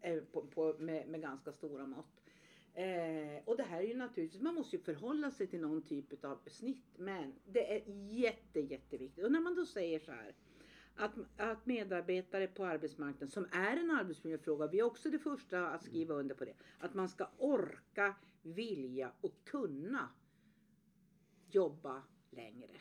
eh, 0.00 0.22
på, 0.32 0.46
på, 0.46 0.76
med, 0.78 1.08
med 1.08 1.20
ganska 1.20 1.52
stora 1.52 1.86
mått. 1.86 2.20
Eh, 2.74 3.42
och 3.44 3.56
det 3.56 3.62
här 3.62 3.80
är 3.80 3.86
ju 3.86 3.96
naturligtvis, 3.96 4.42
man 4.42 4.54
måste 4.54 4.76
ju 4.76 4.82
förhålla 4.82 5.30
sig 5.30 5.46
till 5.46 5.60
någon 5.60 5.82
typ 5.82 6.24
av 6.24 6.38
snitt. 6.46 6.86
Men 6.96 7.34
det 7.46 7.74
är 7.76 7.82
jätte, 8.08 8.60
jätteviktigt. 8.60 9.24
Och 9.24 9.32
när 9.32 9.40
man 9.40 9.54
då 9.54 9.66
säger 9.66 9.98
så 9.98 10.12
här. 10.12 10.34
Att, 11.00 11.12
att 11.36 11.66
medarbetare 11.66 12.46
på 12.46 12.64
arbetsmarknaden, 12.64 13.28
som 13.28 13.46
är 13.52 13.76
en 13.76 13.90
arbetsmiljöfråga, 13.90 14.66
vi 14.66 14.78
är 14.78 14.82
också 14.82 15.10
det 15.10 15.18
första 15.18 15.68
att 15.68 15.84
skriva 15.84 16.14
under 16.14 16.34
på 16.34 16.44
det. 16.44 16.54
Att 16.78 16.94
man 16.94 17.08
ska 17.08 17.28
orka, 17.38 18.14
vilja 18.42 19.12
och 19.20 19.34
kunna 19.44 20.08
jobba 21.50 22.02
längre. 22.30 22.76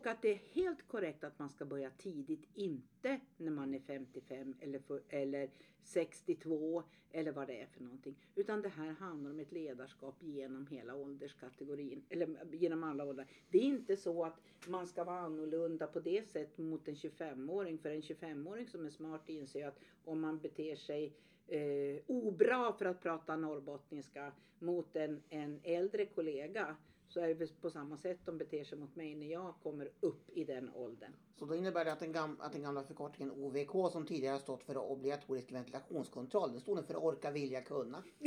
Och 0.00 0.06
att 0.06 0.22
det 0.22 0.32
är 0.32 0.40
helt 0.52 0.88
korrekt 0.88 1.24
att 1.24 1.38
man 1.38 1.50
ska 1.50 1.64
börja 1.64 1.90
tidigt, 1.90 2.48
inte 2.54 3.20
när 3.36 3.50
man 3.50 3.74
är 3.74 3.78
55 3.80 4.54
eller, 4.60 4.78
för, 4.78 5.02
eller 5.08 5.50
62 5.82 6.82
eller 7.10 7.32
vad 7.32 7.46
det 7.46 7.60
är 7.60 7.66
för 7.66 7.82
någonting. 7.82 8.16
Utan 8.34 8.62
det 8.62 8.68
här 8.68 8.90
handlar 8.90 9.30
om 9.30 9.40
ett 9.40 9.52
ledarskap 9.52 10.14
genom 10.20 10.66
hela 10.66 10.94
ålderskategorin, 10.94 12.04
eller 12.08 12.54
genom 12.54 12.84
alla 12.84 13.04
åldrar. 13.04 13.26
Det 13.50 13.58
är 13.58 13.62
inte 13.62 13.96
så 13.96 14.24
att 14.24 14.40
man 14.66 14.86
ska 14.86 15.04
vara 15.04 15.18
annorlunda 15.18 15.86
på 15.86 16.00
det 16.00 16.28
sättet 16.28 16.58
mot 16.58 16.88
en 16.88 16.94
25-åring. 16.94 17.78
För 17.78 17.90
en 17.90 18.00
25-åring 18.00 18.66
som 18.66 18.86
är 18.86 18.90
smart 18.90 19.28
inser 19.28 19.66
att 19.66 19.78
om 20.04 20.20
man 20.20 20.38
beter 20.38 20.76
sig 20.76 21.12
eh, 21.46 22.02
obra 22.06 22.72
för 22.72 22.84
att 22.84 23.02
prata 23.02 23.36
norrbottniska 23.36 24.32
mot 24.58 24.96
en, 24.96 25.22
en 25.28 25.60
äldre 25.62 26.06
kollega 26.06 26.76
så 27.10 27.20
är 27.20 27.34
det 27.34 27.60
på 27.60 27.70
samma 27.70 27.96
sätt 27.96 28.18
de 28.24 28.38
beter 28.38 28.64
sig 28.64 28.78
mot 28.78 28.96
mig 28.96 29.14
när 29.14 29.26
jag 29.32 29.54
kommer 29.62 29.90
upp 30.00 30.30
i 30.30 30.44
den 30.44 30.70
åldern. 30.74 31.12
Så 31.38 31.44
då 31.46 31.54
innebär 31.54 31.84
det 31.84 31.92
att 31.92 32.00
den, 32.00 32.12
gam- 32.14 32.36
att 32.40 32.52
den 32.52 32.62
gamla 32.62 32.82
förkortningen 32.82 33.34
OVK 33.34 33.92
som 33.92 34.06
tidigare 34.06 34.32
har 34.32 34.38
stått 34.40 34.62
för 34.64 34.76
obligatorisk 34.78 35.52
ventilationskontroll, 35.52 36.50
den 36.52 36.60
står 36.60 36.76
nu 36.76 36.82
för 36.82 36.96
orka, 36.96 37.30
vilja, 37.30 37.60
kunna. 37.62 38.02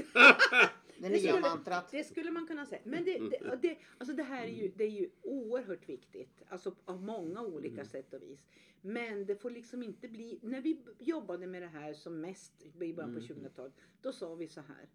Det 0.97 1.09
nya 1.09 1.17
skulle- 1.19 1.41
mantrat. 1.41 1.91
Det 1.91 2.03
skulle 2.03 2.31
man 2.31 2.47
kunna 2.47 2.65
säga. 2.65 2.81
Men 2.83 3.03
det, 3.03 3.17
det, 3.19 3.55
det, 3.61 3.77
alltså 3.97 4.15
det 4.15 4.23
här 4.23 4.43
är 4.43 4.51
ju, 4.51 4.71
det 4.75 4.83
är 4.83 4.89
ju 4.89 5.09
oerhört 5.21 5.89
viktigt. 5.89 6.41
Alltså 6.49 6.75
av 6.85 7.03
många 7.03 7.41
olika 7.41 7.85
sätt 7.85 8.13
och 8.13 8.21
vis. 8.21 8.39
Men 8.81 9.25
det 9.25 9.35
får 9.35 9.49
liksom 9.49 9.83
inte 9.83 10.07
bli... 10.07 10.39
När 10.41 10.61
vi 10.61 10.81
jobbade 10.99 11.47
med 11.47 11.61
det 11.61 11.67
här 11.67 11.93
som 11.93 12.21
mest 12.21 12.63
i 12.81 12.93
början 12.93 13.13
på 13.13 13.19
2000-talet. 13.19 13.73
Då 14.01 14.11
sa 14.11 14.35
vi 14.35 14.47
så 14.47 14.61
här. 14.61 14.89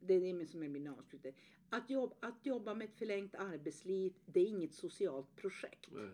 Det 0.00 0.14
är 0.14 0.38
det 0.38 0.46
som 0.46 0.62
är 0.62 0.68
min 0.68 0.86
avslutning. 0.86 1.34
Att, 1.68 1.90
jobb, 1.90 2.14
att 2.20 2.46
jobba 2.46 2.74
med 2.74 2.84
ett 2.84 2.98
förlängt 2.98 3.34
arbetsliv, 3.34 4.12
det 4.26 4.40
är 4.40 4.46
inget 4.46 4.74
socialt 4.74 5.36
projekt. 5.36 5.90
Nej. 5.92 6.10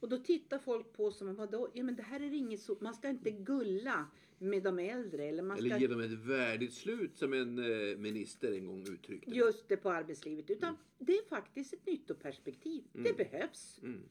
Och 0.00 0.08
då 0.08 0.18
tittar 0.18 0.58
folk 0.58 0.92
på 0.92 1.06
oss 1.06 1.18
som, 1.18 1.34
vadå? 1.34 1.68
Ja 1.74 1.84
men 1.84 1.96
det 1.96 2.02
här 2.02 2.20
är 2.20 2.32
inget 2.32 2.60
så, 2.60 2.76
man 2.80 2.94
ska 2.94 3.08
inte 3.08 3.30
gulla 3.30 4.06
med 4.38 4.62
de 4.62 4.78
äldre. 4.78 5.24
Eller 5.24 5.42
man 5.42 5.56
ska 5.56 5.66
Eller 5.66 5.78
ge 5.78 5.86
dem 5.86 6.00
ett 6.00 6.10
värdigt 6.10 6.74
slut 6.74 7.18
som 7.18 7.32
en 7.32 7.58
eh, 7.58 7.96
minister 7.96 8.52
en 8.52 8.66
gång 8.66 8.80
uttryckte. 8.88 9.30
just 9.30 9.68
det 9.68 9.76
på 9.76 9.90
arbetslivet. 9.90 10.50
Utan 10.50 10.76
det 10.98 11.12
är 11.12 11.24
faktiskt 11.28 11.72
ett 11.72 11.86
nyttoperspektiv. 11.86 12.84
Det 12.92 13.16
behövs. 13.16 13.80
Mm. 13.82 14.02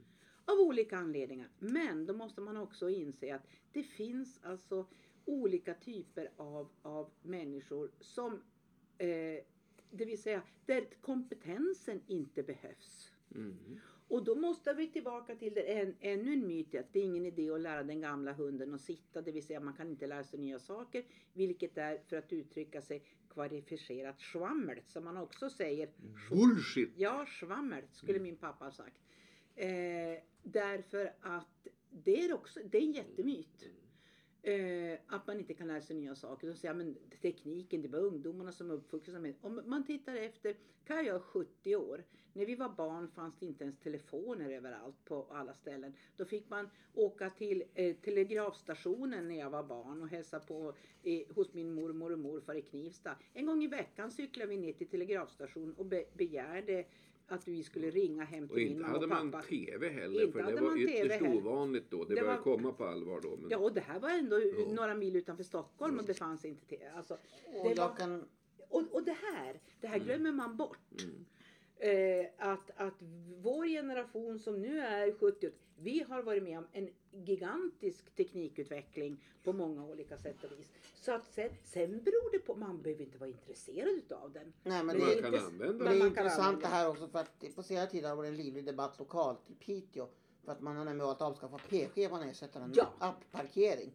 Av 0.46 0.60
olika 0.60 0.98
anledningar. 0.98 1.50
Men 1.60 2.06
då 2.06 2.14
måste 2.14 2.42
man 2.42 2.58
också 2.58 2.90
inse 2.90 3.36
att 3.36 3.48
det 3.72 3.84
finns 3.84 4.40
alltså 4.44 4.88
olika 5.30 5.74
typer 5.74 6.32
av, 6.38 6.70
av 6.82 7.10
människor 7.22 7.92
som, 8.00 8.34
eh, 8.98 9.44
det 9.92 10.06
vill 10.06 10.22
säga 10.22 10.42
där 10.66 10.86
kompetensen 11.02 12.02
inte 12.08 12.44
behövs. 12.44 13.12
Mm. 13.36 13.80
Och 14.08 14.24
då 14.24 14.36
måste 14.36 14.74
vi 14.74 14.88
tillbaka 14.88 15.36
till 15.36 15.54
det, 15.54 15.62
en, 15.62 15.96
ännu 16.00 16.34
en 16.34 16.48
myt 16.48 16.76
att 16.76 16.94
det 16.94 17.00
är 17.00 17.04
ingen 17.04 17.26
idé 17.26 17.50
att 17.50 17.62
lära 17.62 17.84
den 17.84 18.02
gamla 18.02 18.34
hunden 18.34 18.74
att 18.74 18.82
sitta. 18.82 19.22
Det 19.22 19.32
vill 19.32 19.46
säga 19.46 19.60
man 19.60 19.74
kan 19.74 19.90
inte 19.90 20.08
lära 20.08 20.24
sig 20.24 20.40
nya 20.40 20.60
saker. 20.60 21.04
Vilket 21.34 21.78
är 21.78 21.98
för 21.98 22.18
att 22.18 22.34
uttrycka 22.34 22.82
sig 22.82 23.04
kvalificerat 23.30 24.22
schwammel 24.22 24.82
som 24.86 25.04
man 25.04 25.18
också 25.18 25.50
säger. 25.50 25.90
Bullshit! 26.30 26.94
Ja, 26.96 27.26
schwammel 27.26 27.84
skulle 27.92 28.20
min 28.20 28.38
pappa 28.38 28.66
ha 28.66 28.72
sagt. 28.72 29.00
Eh, 29.56 29.68
därför 30.44 31.14
att 31.22 31.68
det 31.90 32.26
är 32.26 32.34
också, 32.34 32.60
det 32.66 32.78
är 32.78 32.82
en 32.82 32.92
jättemyt. 32.92 33.70
Eh, 34.42 35.00
att 35.08 35.28
man 35.28 35.40
inte 35.40 35.54
kan 35.54 35.68
lära 35.68 35.82
sig 35.82 35.96
nya 35.96 36.16
saker. 36.16 36.48
De 36.48 36.56
säger 36.56 36.74
men 36.74 36.96
tekniken, 37.22 37.82
det 37.82 37.88
var 37.88 38.00
ungdomarna 38.00 38.52
som 38.52 38.70
är 38.72 38.74
uppvuxna 38.74 39.20
med. 39.20 39.34
Om 39.42 39.62
man 39.66 39.86
tittar 39.86 40.16
efter, 40.16 40.56
kan 40.86 41.06
jag 41.06 41.22
70 41.22 41.76
år. 41.76 42.04
När 42.34 42.46
vi 42.46 42.56
var 42.56 42.70
barn 42.70 43.08
fanns 43.08 43.36
det 43.40 43.46
inte 43.46 43.64
ens 43.64 43.80
telefoner 43.80 44.50
överallt 44.50 45.06
på 45.06 45.28
alla 45.32 45.54
ställen. 45.54 45.94
Då 46.18 46.26
fick 46.26 46.50
man 46.50 46.70
åka 46.94 47.30
till 47.30 47.64
eh, 47.74 47.96
telegrafstationen 47.96 49.28
när 49.28 49.40
jag 49.40 49.50
var 49.50 49.64
barn 49.64 50.02
och 50.02 50.10
hälsa 50.10 50.40
på 50.40 50.74
eh, 51.04 51.22
hos 51.36 51.54
min 51.54 51.74
mormor 51.74 52.12
och 52.12 52.20
morfar 52.20 52.56
i 52.56 52.62
Knivsta. 52.62 53.16
En 53.34 53.46
gång 53.46 53.64
i 53.64 53.68
veckan 53.68 54.12
cyklade 54.12 54.50
vi 54.50 54.58
ner 54.58 54.74
till 54.74 54.88
telegrafstationen 54.88 55.74
och 55.74 55.86
be 55.86 56.06
begärde 56.14 56.86
att 57.32 57.48
vi 57.48 57.64
skulle 57.64 57.90
ringa 57.90 58.24
hem 58.24 58.48
till 58.48 58.52
Och 58.52 58.58
min 58.58 58.68
inte 58.68 58.82
mamma 58.82 58.94
hade 58.94 59.04
och 59.06 59.10
man 59.10 59.32
pappa. 59.32 59.44
TV 59.44 59.90
heller, 59.90 60.22
Inte 60.22 60.32
för 60.32 60.40
det 60.40 60.46
hade 60.46 60.62
var 60.62 60.70
man 60.70 60.78
TV 60.78 61.06
ytterst 61.06 61.22
heller. 61.22 61.38
ovanligt 61.38 61.86
då. 61.90 62.04
Det, 62.04 62.16
Det 62.16 62.22
började 62.22 62.38
var- 62.38 62.44
komma 62.44 62.72
på 62.74 62.86
allvar 62.86 63.22
då. 63.22 63.38
Men... 63.42 63.50
Ja, 63.50 63.58
och 63.58 63.74
det 63.74 63.82
här 63.82 64.00
var 64.00 64.10
ändå 64.10 64.40
Ja. 64.40 64.74
några 64.74 64.96
mil 64.96 65.16
utanför 65.16 65.44
Stockholm 65.44 66.00
och 66.00 66.06
det 66.06 66.14
fanns 66.14 66.46
inte 66.46 66.66
TV. 66.66 66.90
Alltså, 66.90 67.14
Och 67.64 67.70
det 67.70 67.76
var, 67.82 67.96
kan... 67.96 68.26
och, 68.70 68.84
och 68.92 69.04
det 69.04 69.18
här, 69.34 69.60
det 69.82 69.88
här 69.88 70.00
glömmer 70.00 70.32
man 70.32 70.58
bort. 70.58 71.02
Mm. 71.04 71.26
Eh, 71.80 72.26
att, 72.38 72.72
att 72.76 73.02
vår 73.42 73.66
generation 73.68 74.40
som 74.40 74.62
nu 74.62 74.80
är 74.80 75.12
70 75.12 75.50
vi 75.82 76.06
har 76.10 76.22
varit 76.22 76.44
med 76.44 76.58
om 76.58 76.68
en 76.72 76.90
gigantisk 77.12 78.16
teknikutveckling 78.16 79.24
på 79.44 79.54
många 79.54 79.86
olika 79.86 80.18
sätt 80.18 80.44
och 80.44 80.52
vis. 80.52 80.72
Så 81.02 81.12
att 81.12 81.26
sen, 81.26 81.50
sen 81.64 82.04
beror 82.04 82.32
det 82.32 82.40
på, 82.40 82.56
man 82.56 82.82
behöver 82.82 83.04
inte 83.04 83.18
vara 83.18 83.30
intresserad 83.30 83.88
utav 83.88 84.32
den. 84.32 84.54
Nej, 84.64 84.84
men 84.84 84.98
Men 84.98 85.00
det 85.00 85.22
man 85.22 85.32
kan 85.32 85.46
använda 85.46 85.84
Men 85.84 86.00
det 86.00 86.06
är 86.06 86.08
intressant 86.08 86.62
det 86.62 86.68
här 86.68 86.90
också 86.90 87.08
för 87.08 87.20
att 87.20 87.56
på 87.56 87.64
senare 87.64 87.88
tid 87.88 88.04
har 88.04 88.10
det 88.10 88.16
varit 88.16 88.30
en 88.30 88.38
livlig 88.38 88.66
debatt 88.66 89.00
lokalt 89.00 89.50
i 89.50 89.54
Piteå. 89.54 90.08
För 90.46 90.52
att 90.52 90.62
man 90.62 90.78
har 90.78 90.86
nämligen 90.86 91.08
valt 91.08 91.22
att 91.22 91.28
avskaffa 91.28 91.60
P-scheman 91.70 92.20
och 92.20 92.26
ersätta 92.26 92.60
den 92.60 92.70
med 92.70 92.78
Ja. 92.78 92.94
appparkering. 93.00 93.94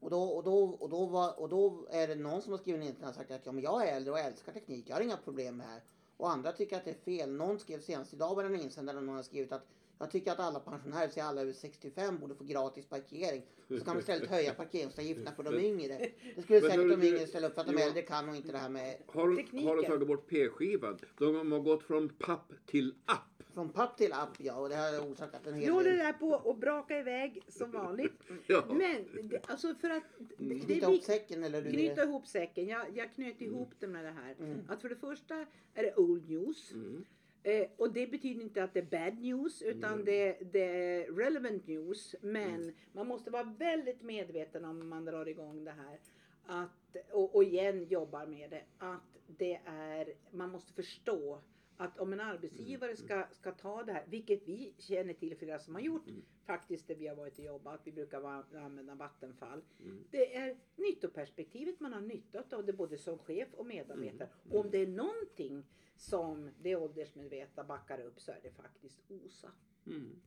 Och 0.00 0.10
då, 0.10 0.22
och, 0.22 0.44
då, 0.44 0.64
och, 0.64 0.88
då 0.90 1.06
var, 1.06 1.40
och 1.40 1.48
då 1.48 1.86
är 1.90 2.08
det 2.08 2.14
någon 2.14 2.42
som 2.42 2.52
har 2.52 2.58
skrivit 2.58 2.98
in 2.98 3.04
och 3.04 3.14
sagt 3.14 3.30
att 3.30 3.46
ja, 3.46 3.52
men 3.52 3.64
jag 3.64 3.88
är 3.88 3.96
äldre 3.96 4.12
och 4.12 4.18
älskar 4.18 4.52
teknik, 4.52 4.84
jag 4.88 4.96
har 4.96 5.02
inga 5.02 5.16
problem 5.16 5.56
med 5.56 5.66
det 5.66 5.70
här. 5.70 5.82
Och 6.16 6.30
andra 6.30 6.52
tycker 6.52 6.76
att 6.76 6.84
det 6.84 6.90
är 6.90 6.94
fel. 7.04 7.30
Någon 7.32 7.58
skrev 7.58 7.80
senast 7.80 8.12
idag 8.14 8.34
var 8.34 8.42
det 8.42 8.48
en 8.54 8.60
insändare 8.60 9.00
någon 9.00 9.16
har 9.16 9.22
skrivit 9.22 9.52
att 9.52 9.66
jag 9.98 10.10
tycker 10.10 10.32
att 10.32 10.40
alla 10.40 10.60
pensionärer, 10.60 11.08
så 11.08 11.22
alla 11.22 11.40
över 11.40 11.52
65, 11.52 12.18
borde 12.18 12.34
få 12.34 12.44
gratis 12.44 12.86
parkering. 12.86 13.42
Så 13.68 13.76
kan 13.78 13.86
man 13.86 13.98
istället 13.98 14.30
höja 14.30 14.54
parkeringsavgifterna 14.54 15.32
för 15.32 15.42
de 15.42 15.60
yngre. 15.64 15.98
Det 16.36 16.42
skulle 16.42 16.60
Men 16.60 16.70
säkert 16.70 17.00
de 17.00 17.06
yngre 17.06 17.26
ställa 17.26 17.46
upp 17.46 17.54
för 17.54 17.60
att 17.60 17.66
de 17.66 17.72
Johan- 17.72 17.86
äldre 17.86 18.02
kan 18.02 18.28
och 18.28 18.36
inte 18.36 18.52
det 18.52 18.58
här 18.58 18.68
med 18.68 18.96
Har, 19.06 19.36
Tekniken. 19.36 19.68
har 19.68 19.76
de 19.76 19.82
tagit 19.84 20.08
bort 20.08 20.26
P-skivan? 20.28 20.98
De 21.18 21.52
har 21.52 21.58
gått 21.60 21.82
från 21.82 22.08
papp 22.08 22.52
till 22.66 22.94
app. 23.04 23.35
Från 23.56 23.68
papp 23.68 23.96
till 23.96 24.12
app 24.12 24.34
ja 24.38 24.54
och 24.56 24.68
det 24.68 24.74
har 24.76 25.12
orsakat 25.12 25.46
en 25.46 25.54
hel 25.54 25.64
Nu 25.64 25.70
håller 25.70 25.90
det 25.90 25.96
del. 25.96 26.04
där 26.06 26.12
på 26.12 26.28
och 26.28 26.56
braka 26.58 26.98
iväg 26.98 27.42
som 27.48 27.70
vanligt. 27.70 28.22
Ja. 28.46 28.64
Men 28.68 29.28
det, 29.28 29.50
alltså 29.50 29.74
för 29.74 29.90
att 29.90 30.02
det 30.38 30.60
Knyta 30.60 30.86
ihop 30.90 31.02
säcken 31.02 31.44
eller 31.44 31.62
du 31.62 31.70
Knyta 31.70 32.02
ihop 32.02 32.26
säcken. 32.26 32.66
Jag, 32.66 32.86
jag 32.94 33.14
knöt 33.14 33.40
ihop 33.40 33.70
det 33.78 33.86
med 33.86 34.04
det 34.04 34.10
här. 34.10 34.34
Mm. 34.38 34.58
Att 34.68 34.80
för 34.82 34.88
det 34.88 34.96
första 34.96 35.34
är 35.74 35.82
det 35.82 35.94
old 35.96 36.30
news. 36.30 36.72
Mm. 36.72 37.04
Eh, 37.42 37.66
och 37.76 37.92
det 37.92 38.06
betyder 38.06 38.42
inte 38.42 38.64
att 38.64 38.74
det 38.74 38.80
är 38.80 39.04
bad 39.04 39.20
news 39.20 39.62
utan 39.62 39.92
Mm. 39.92 40.04
det, 40.04 40.38
det 40.52 40.60
är 40.64 41.12
relevant 41.12 41.66
news. 41.66 42.14
Men 42.20 42.74
man 42.92 43.06
måste 43.06 43.30
vara 43.30 43.54
väldigt 43.58 44.02
medveten 44.02 44.64
om 44.64 44.88
man 44.88 45.04
drar 45.04 45.28
igång 45.28 45.64
det 45.64 45.70
här. 45.70 45.98
Att, 46.46 46.96
och, 47.12 47.34
och 47.36 47.44
igen 47.44 47.84
jobbar 47.84 48.26
med 48.26 48.50
det. 48.50 48.62
Att 48.78 49.18
det 49.26 49.60
är, 49.66 50.14
man 50.30 50.50
måste 50.50 50.72
förstå 50.72 51.40
att 51.76 51.98
om 51.98 52.12
en 52.12 52.20
arbetsgivare 52.20 52.96
ska, 52.96 53.26
ska 53.32 53.52
ta 53.52 53.82
det 53.82 53.92
här, 53.92 54.04
vilket 54.08 54.48
vi 54.48 54.74
känner 54.78 55.14
till 55.14 55.36
flera 55.36 55.58
som 55.58 55.74
har 55.74 55.82
gjort 55.82 56.08
Mm. 56.08 56.22
faktiskt 56.44 56.88
där 56.88 56.94
vi 56.94 57.06
har 57.06 57.16
varit 57.16 57.38
och 57.38 57.44
jobbat, 57.44 57.80
vi 57.84 57.92
brukar 57.92 58.22
använda 58.56 58.94
Vattenfall. 58.94 59.62
Mm. 59.80 60.04
Det 60.10 60.36
är 60.36 60.56
nyttoperspektivet 60.76 61.80
man 61.80 61.92
har 61.92 62.00
nytta 62.00 62.56
av 62.56 62.64
det 62.66 62.72
både 62.72 62.98
som 62.98 63.18
chef 63.18 63.48
och 63.54 63.66
medarbetare. 63.66 64.28
Mm. 64.44 64.52
Och 64.52 64.64
om 64.64 64.70
det 64.70 64.78
är 64.78 64.86
någonting 64.86 65.64
som 65.96 66.50
det 66.62 66.76
åldersmedvetna 66.76 67.64
backar 67.64 68.00
upp 68.00 68.20
så 68.20 68.32
är 68.32 68.40
det 68.42 68.50
faktiskt 68.50 68.98
OSA. 69.08 69.52
Mm. 69.86 70.20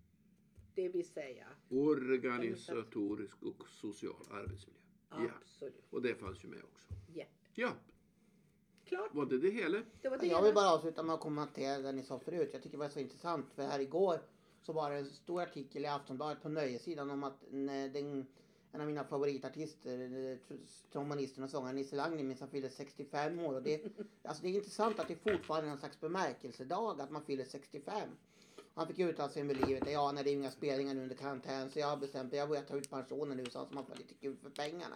Det 0.75 0.89
vill 0.89 1.07
säga 1.07 1.47
Organisatorisk 1.69 3.43
och 3.43 3.67
social 3.67 4.25
arbetsmiljö. 4.31 4.81
Ja. 5.09 5.31
absolut. 5.41 5.87
Och 5.89 6.01
det 6.01 6.15
fanns 6.15 6.43
ju 6.43 6.47
med 6.47 6.63
också. 6.63 6.93
Japp. 7.13 7.27
Ja, 7.53 7.73
Klart, 8.89 9.15
var 9.15 9.25
det 9.25 9.37
det 9.37 9.49
hela? 9.49 9.77
det 10.01 10.09
var 10.09 10.17
det. 10.17 10.27
Jag 10.27 10.41
vill 10.41 10.53
bara 10.53 10.69
avsluta 10.73 11.03
med 11.03 11.13
att 11.15 11.21
kommentera 11.21 11.77
det 11.81 11.91
ni 11.91 12.03
sa 12.03 12.19
förut. 12.19 12.49
Jag 12.53 12.63
tycker 12.63 12.77
det 12.77 12.83
var 12.83 12.89
så 12.89 12.99
intressant 12.99 13.45
för 13.55 13.63
här 13.63 13.79
igår 13.79 14.19
så 14.61 14.73
var 14.73 14.91
det 14.91 14.97
en 14.97 15.05
stor 15.05 15.41
artikel 15.41 15.83
i 15.83 15.87
Aftonbladet 15.87 16.41
på 16.41 16.49
nöjessidan 16.49 17.11
om 17.11 17.23
att 17.23 17.43
en, 17.51 17.65
den, 17.65 18.25
en 18.71 18.81
av 18.81 18.87
mina 18.87 19.03
favoritartister, 19.03 19.99
eh, 20.31 20.57
trombonisten 20.91 21.43
och 21.43 21.49
sångaren 21.49 21.75
Nisse 21.75 21.95
Langner 21.95 22.23
minns 22.23 22.43
fyllde 22.51 22.69
65 22.69 23.39
år. 23.39 23.53
Och 23.55 23.63
det, 23.63 23.81
alltså 24.23 24.43
det 24.43 24.49
är 24.49 24.53
intressant 24.55 24.99
att 24.99 25.07
det 25.07 25.15
fortfarande 25.15 25.69
är 25.69 25.71
en 25.71 25.79
slags 25.79 25.99
bemärkelsedag 25.99 27.01
att 27.01 27.11
man 27.11 27.21
fyller 27.25 27.45
65. 27.45 28.09
Han 28.73 28.87
fick 28.87 28.99
uttala 28.99 29.29
sig 29.29 29.43
med 29.43 29.67
livet. 29.67 29.91
Ja, 29.91 30.11
när 30.11 30.23
det 30.23 30.29
är 30.29 30.33
inga 30.33 30.51
spelningar 30.51 30.93
nu 30.93 31.01
under 31.01 31.15
karantän 31.15 31.69
så 31.69 31.79
jag 31.79 31.87
har 31.87 31.97
bestämt 31.97 32.31
mig. 32.31 32.39
Jag 32.39 32.49
börjar 32.49 32.63
ta 32.63 32.77
ut 32.77 32.89
pensionen 32.89 33.37
nu 33.37 33.45
så 33.45 33.59
att 33.59 33.73
man 33.73 33.85
får 33.85 33.95
lite 33.95 34.13
kul 34.13 34.37
för 34.37 34.49
pengarna. 34.49 34.95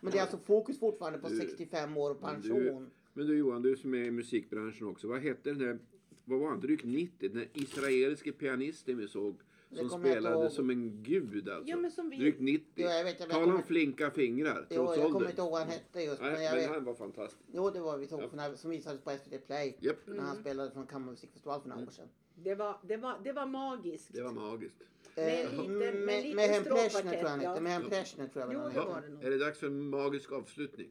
Men 0.00 0.12
det 0.12 0.18
är 0.18 0.22
alltså 0.22 0.38
fokus 0.38 0.80
fortfarande 0.80 1.18
på 1.18 1.28
Du- 1.28 1.36
65 1.36 1.96
år 1.96 2.10
och 2.10 2.20
pension. 2.20 2.90
Men 3.12 3.26
du 3.26 3.38
Johan, 3.38 3.62
du 3.62 3.76
som 3.76 3.94
är 3.94 3.98
i 4.04 4.10
musikbranschen 4.10 4.86
också. 4.86 5.08
Vad 5.08 5.20
hette 5.20 5.50
den 5.50 5.58
där, 5.58 5.78
vad 6.24 6.38
var 6.40 6.48
han, 6.48 6.60
drygt 6.60 6.84
90? 6.84 7.28
Den 7.28 7.48
israeliske 7.54 8.32
pianisten 8.32 8.96
vi 8.98 9.08
såg. 9.08 9.40
Som 9.76 9.88
kommer 9.88 10.08
jag 10.08 10.16
spelade 10.16 10.50
som 10.50 10.70
en 10.70 11.02
gud 11.02 11.48
alltså. 11.48 11.70
Ja, 11.70 11.76
men 11.76 11.90
som 11.90 12.10
vi- 12.10 12.16
Drygt 12.16 12.40
90. 12.40 12.64
Jo, 12.74 12.88
jag 12.88 13.04
vet, 13.04 13.20
jag 13.20 13.26
vet, 13.26 13.34
Tala 13.34 13.34
jag 13.34 13.42
om 13.48 13.50
kommer- 13.52 13.64
flinka 13.66 14.10
fingrar, 14.10 14.66
Jo, 14.70 14.76
trots 14.76 14.96
jag 14.96 15.04
kommer 15.04 15.16
åldern. 15.16 15.30
inte 15.30 15.42
ihåg 15.42 15.50
vad 15.50 15.60
han 15.60 15.68
hette 15.70 16.00
just. 16.02 16.20
Nej, 16.20 16.32
men 16.32 16.42
jag 16.42 16.52
men 16.52 16.60
vet, 16.60 16.70
han 16.70 16.84
var 16.84 16.94
fantastisk. 16.94 17.42
Jo, 17.52 17.70
det 17.70 17.80
var 17.80 17.98
vi 17.98 18.06
såg 18.06 18.22
Ja. 18.36 18.56
som 18.56 18.70
visades 18.70 19.00
på 19.00 19.10
SVT 19.10 19.38
Play. 19.46 19.76
Japp, 19.80 19.96
När 20.06 20.14
Mm. 20.14 20.24
han 20.26 20.36
spelade 20.36 20.70
från 20.70 20.86
Kammarmusikfestival 20.86 21.60
för 21.60 21.68
några 21.68 21.82
år 21.82 21.90
sedan. 21.90 22.08
Det 22.34 22.54
var, 22.54 22.76
det 22.88 22.96
var, 22.96 23.20
det 23.24 23.32
var 23.32 23.46
magiskt. 23.46 24.12
det 24.12 24.22
var 24.22 24.32
magiskt. 24.32 24.74
Med 25.16 25.44
Eh, 25.44 25.50
lite- 25.52 25.68
med 25.68 25.94
med 25.94 26.22
lite 26.22 26.36
Mehem 26.36 26.64
stråkkvartett, 26.64 26.92
Pleshner 26.92 27.10
tror 27.12 27.22
jag 27.22 27.28
han 27.30 27.40
hette. 27.40 27.60
Mehem 27.60 27.82
Ja. 27.82 27.88
Pleshner 27.88 28.28
tror 28.28 28.44
jag 28.44 28.52
Jo, 28.54 28.58
han 28.60 28.68
det 28.68 28.74
hette. 28.80 28.88
var 28.92 29.00
det 29.02 29.08
nog. 29.08 29.24
Är 29.24 29.30
det 29.30 29.38
dags 29.38 29.58
för 29.58 29.66
en 29.66 29.88
magisk 29.90 30.32
avslutning? 30.32 30.90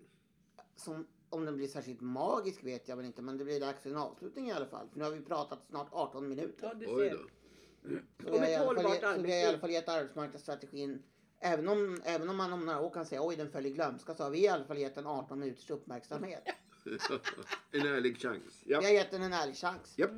Som, 0.76 1.06
om 1.30 1.46
den 1.46 1.58
blir 1.58 1.68
särskilt 1.68 2.02
magisk 2.02 2.64
vet 2.64 2.88
jag 2.88 2.96
väl 2.98 3.06
inte. 3.06 3.22
Men 3.22 3.38
det 3.38 3.44
blir 3.46 3.60
dags 3.60 3.84
för 3.84 3.90
en 3.90 3.98
avslutning 3.98 4.48
i 4.50 4.52
alla 4.52 4.66
fall. 4.66 4.88
För 4.92 4.98
nu 5.00 5.04
har 5.06 5.12
vi 5.12 5.22
pratat 5.22 5.60
snart 5.70 5.88
18 5.92 6.30
minuter. 6.30 6.68
Ja, 6.68 6.74
du 6.74 6.86
ser. 6.86 7.18
Så 8.24 8.32
vi 8.32 8.38
har 8.40 8.48
i 8.50 8.56
alla 8.56 8.82
fall 9.00 9.16
så 9.16 9.22
vi 9.22 9.32
har 9.32 9.40
i 9.40 9.46
alla 9.46 9.60
fall 9.60 9.70
gett 9.72 9.90
arbetsmarknadsstrategin. 9.90 11.04
Även 11.40 11.68
om, 11.68 12.02
även 12.06 12.30
om 12.30 12.38
man 12.38 12.54
om 12.54 12.66
några 12.66 12.80
år 12.82 12.90
kan 12.90 13.06
säga 13.06 13.22
oj 13.28 13.36
den 13.36 13.52
föll 13.52 13.66
i 13.66 13.70
glömska 13.70 14.16
så 14.16 14.24
har 14.24 14.30
vi 14.30 14.44
i 14.44 14.48
alla 14.48 14.64
fall 14.66 14.78
gett 14.78 14.96
den 14.96 15.08
18 15.08 15.40
minuters 15.40 15.70
uppmärksamhet. 15.70 16.44
en 17.72 17.86
ärlig 17.88 18.18
chans. 18.18 18.64
Vi 18.66 18.74
Ja. 18.74 18.82
har 18.82 18.90
gett 18.90 19.12
den 19.12 19.22
en 19.24 19.34
ärlig 19.34 19.56
chans. 19.56 19.94
Japp. 19.98 20.12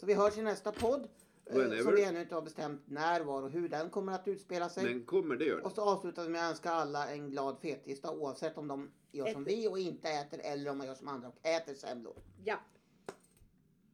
Så 0.00 0.06
vi 0.06 0.14
hörs 0.14 0.38
i 0.38 0.42
nästa 0.42 0.72
podd. 0.72 1.08
eh, 1.46 1.56
Whenever. 1.56 1.82
Som 1.82 1.94
vi 1.94 2.04
ännu 2.04 2.20
inte 2.20 2.34
har 2.34 2.42
bestämt 2.42 2.82
när, 2.86 3.20
var 3.20 3.42
och 3.42 3.50
hur 3.50 3.68
den 3.68 3.90
kommer 3.90 4.12
att 4.12 4.28
utspela 4.28 4.68
sig. 4.68 4.84
Men 4.84 5.04
kommer 5.04 5.36
det 5.36 5.44
gör 5.44 5.60
Och 5.60 5.68
det. 5.68 5.74
så 5.74 5.82
avslutar 5.82 6.22
vi 6.22 6.28
med 6.28 6.44
att 6.44 6.50
önska 6.50 6.70
alla 6.70 7.10
en 7.10 7.30
glad 7.30 7.58
fettisdag 7.62 8.10
oavsett 8.10 8.58
om 8.58 8.68
de 8.68 8.90
gör 9.10 9.32
som 9.32 9.44
vi 9.44 9.68
och 9.68 9.78
inte 9.78 10.08
äter 10.08 10.40
eller 10.40 10.70
om 10.70 10.78
man 10.78 10.86
gör 10.86 10.94
som 10.94 11.08
andra 11.08 11.28
och 11.28 11.46
äter 11.46 11.74
semlor. 11.74 12.16
Ja. 12.44 12.60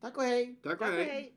Tack 0.00 0.16
och 0.16 0.22
hej! 0.22 0.57
Tack 0.62 0.72
och 0.72 0.79
Tack 0.79 0.88
och 0.88 0.94
hej. 0.94 1.05
hej. 1.05 1.35